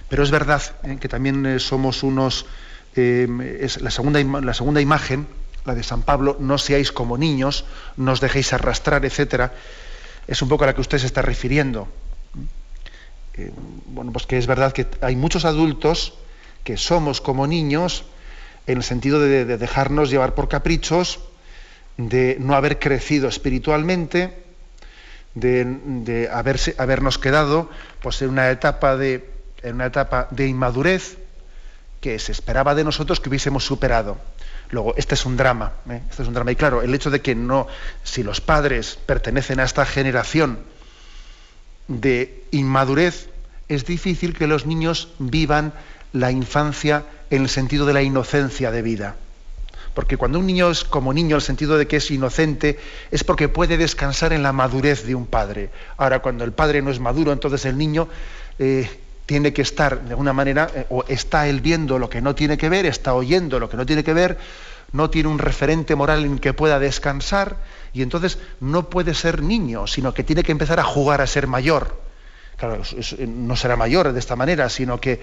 [0.09, 2.45] Pero es verdad eh, que también eh, somos unos...
[2.95, 3.27] Eh,
[3.81, 5.27] la, segunda, la segunda imagen,
[5.65, 7.65] la de San Pablo, no seáis como niños,
[7.97, 9.51] no os dejéis arrastrar, etcétera,
[10.27, 11.89] es un poco a la que usted se está refiriendo.
[13.87, 16.13] bueno, pues que es verdad que hay muchos adultos
[16.63, 18.05] que somos como niños
[18.65, 21.19] en el sentido de, dejarnos llevar por caprichos,
[21.97, 24.41] de no haber crecido espiritualmente,
[25.33, 27.69] de, de haberse, habernos quedado
[28.01, 29.34] pues, en una etapa de
[29.65, 31.17] en una etapa de inmadurez
[31.99, 34.17] que se esperaba de nosotros que hubiésemos superado.
[34.69, 36.01] Luego, este es un drama, ¿eh?
[36.09, 36.51] este es un drama.
[36.51, 37.67] Y claro, el hecho de que no,
[38.03, 40.59] si los padres pertenecen a esta generación
[41.87, 43.29] de inmadurez,
[43.67, 45.73] es difícil que los niños vivan
[46.13, 49.15] la infancia en el sentido de la inocencia de vida.
[49.93, 52.77] Porque cuando un niño es como niño, el sentido de que es inocente,
[53.11, 55.69] es porque puede descansar en la madurez de un padre.
[55.97, 58.09] Ahora, cuando el padre no es maduro, entonces el niño
[58.59, 58.89] eh,
[59.25, 62.57] tiene que estar, de alguna manera, eh, o está él viendo lo que no tiene
[62.57, 64.37] que ver, está oyendo lo que no tiene que ver,
[64.91, 67.57] no tiene un referente moral en que pueda descansar,
[67.93, 71.47] y entonces no puede ser niño, sino que tiene que empezar a jugar a ser
[71.47, 72.05] mayor.
[72.57, 72.81] Claro,
[73.27, 75.19] no será mayor de esta manera, sino que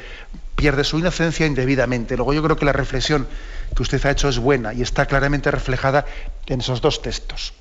[0.54, 2.16] pierde su inocencia indebidamente.
[2.16, 3.26] Luego yo creo que la reflexión
[3.74, 6.04] que usted ha hecho es buena y está claramente reflejada
[6.46, 7.54] en esos dos textos.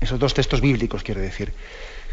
[0.00, 1.52] Esos dos textos bíblicos, quiero decir.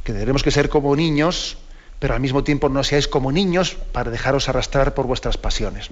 [0.03, 1.57] Que tendremos que ser como niños,
[1.99, 5.89] pero al mismo tiempo no seáis como niños para dejaros arrastrar por vuestras pasiones.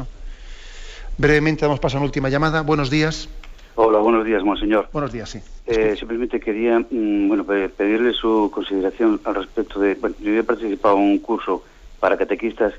[1.17, 2.61] Brevemente damos paso a una última llamada.
[2.61, 3.29] Buenos días.
[3.75, 4.87] Hola, buenos días, monseñor.
[4.91, 5.39] Buenos días, sí.
[5.67, 9.95] Eh, simplemente quería mm, bueno, pedirle su consideración al respecto de...
[9.95, 11.63] Bueno, yo he participado en un curso
[11.99, 12.73] para catequistas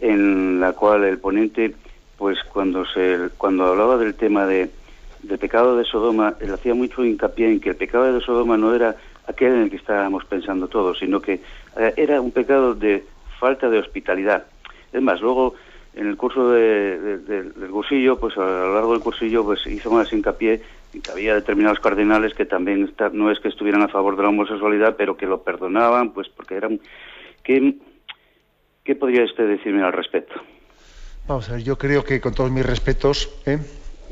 [0.00, 1.74] en la cual el ponente,
[2.18, 4.70] pues cuando, se, cuando hablaba del tema de,
[5.22, 8.74] del pecado de Sodoma, él hacía mucho hincapié en que el pecado de Sodoma no
[8.74, 8.96] era
[9.26, 11.40] aquel en el que estábamos pensando todos, sino que
[11.76, 13.04] eh, era un pecado de
[13.38, 14.44] falta de hospitalidad.
[14.92, 15.54] Es más, luego
[15.94, 20.12] en el curso de, del cursillo, pues a lo largo del cursillo, pues hizo más
[20.12, 20.62] hincapié
[20.92, 24.28] en que había determinados cardenales que también no es que estuvieran a favor de la
[24.28, 26.80] homosexualidad, pero que lo perdonaban, pues porque eran...
[27.42, 27.74] ¿Qué,
[28.82, 30.34] qué podría usted decirme al respecto?
[31.28, 33.58] Vamos a ver, yo creo que con todos mis respetos, ¿eh?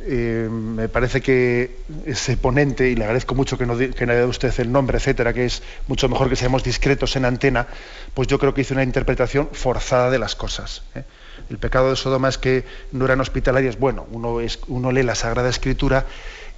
[0.05, 1.77] Eh, me parece que
[2.07, 5.45] ese ponente, y le agradezco mucho que no, no dé usted el nombre, etcétera, que
[5.45, 7.69] es mucho mejor que seamos discretos en antena,
[8.15, 10.83] pues yo creo que hizo una interpretación forzada de las cosas.
[10.95, 11.05] ¿eh?
[11.51, 13.79] El pecado de Sodoma es que no eran hospitalarias.
[13.79, 16.07] Bueno, uno, es, uno lee la Sagrada Escritura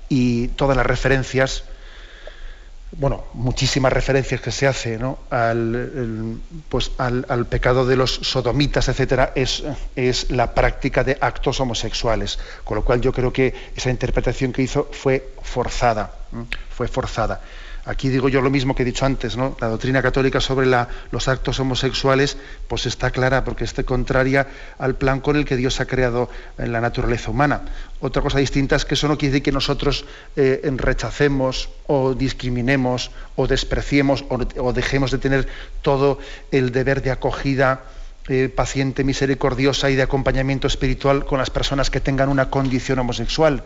[0.09, 1.65] y todas las referencias,
[2.97, 4.99] bueno, muchísimas referencias que se hace
[5.31, 6.91] al, pues
[7.49, 12.39] pecado de los sodomitas, etcétera, es la práctica de actos homosexuales.
[12.65, 16.13] Con lo cual yo creo que esa interpretación que hizo fue forzada,
[16.71, 17.41] fue forzada.
[17.87, 19.57] Aquí digo yo lo mismo que he dicho antes, ¿no?
[19.61, 24.47] La doctrina católica sobre los actos homosexuales, pues está clara, porque está contraria
[24.79, 27.61] al plan con el que Dios ha creado en la naturaleza humana.
[28.01, 33.11] Otra cosa distinta es que eso no quiere decir que nosotros eh, rechacemos o discriminemos
[33.37, 35.49] o despreciemos o, dejemos de tener
[35.83, 36.19] todo
[36.53, 37.83] el deber de acogida
[38.29, 43.63] eh, paciente, misericordiosa y de acompañamiento espiritual con las personas que tengan una condición homosexual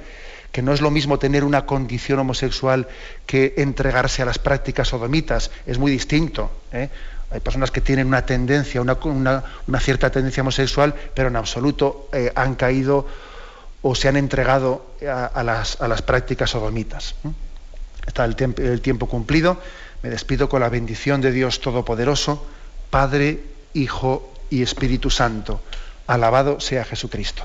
[0.52, 2.88] que no es lo mismo tener una condición homosexual
[3.26, 6.50] que entregarse a las prácticas sodomitas, es muy distinto.
[6.72, 6.88] ¿eh?
[7.30, 12.54] Hay personas que tienen una tendencia, una, cierta tendencia homosexual, pero en absoluto eh, han
[12.54, 13.06] caído
[13.82, 17.14] o se han entregado a, las, prácticas sodomitas.
[18.06, 19.60] Está el, el tiempo cumplido.
[20.02, 22.46] Me despido con la bendición de Dios Todopoderoso,
[22.90, 23.40] Padre,
[23.74, 25.60] Hijo y Espíritu Santo.
[26.06, 27.44] Alabado sea Jesucristo.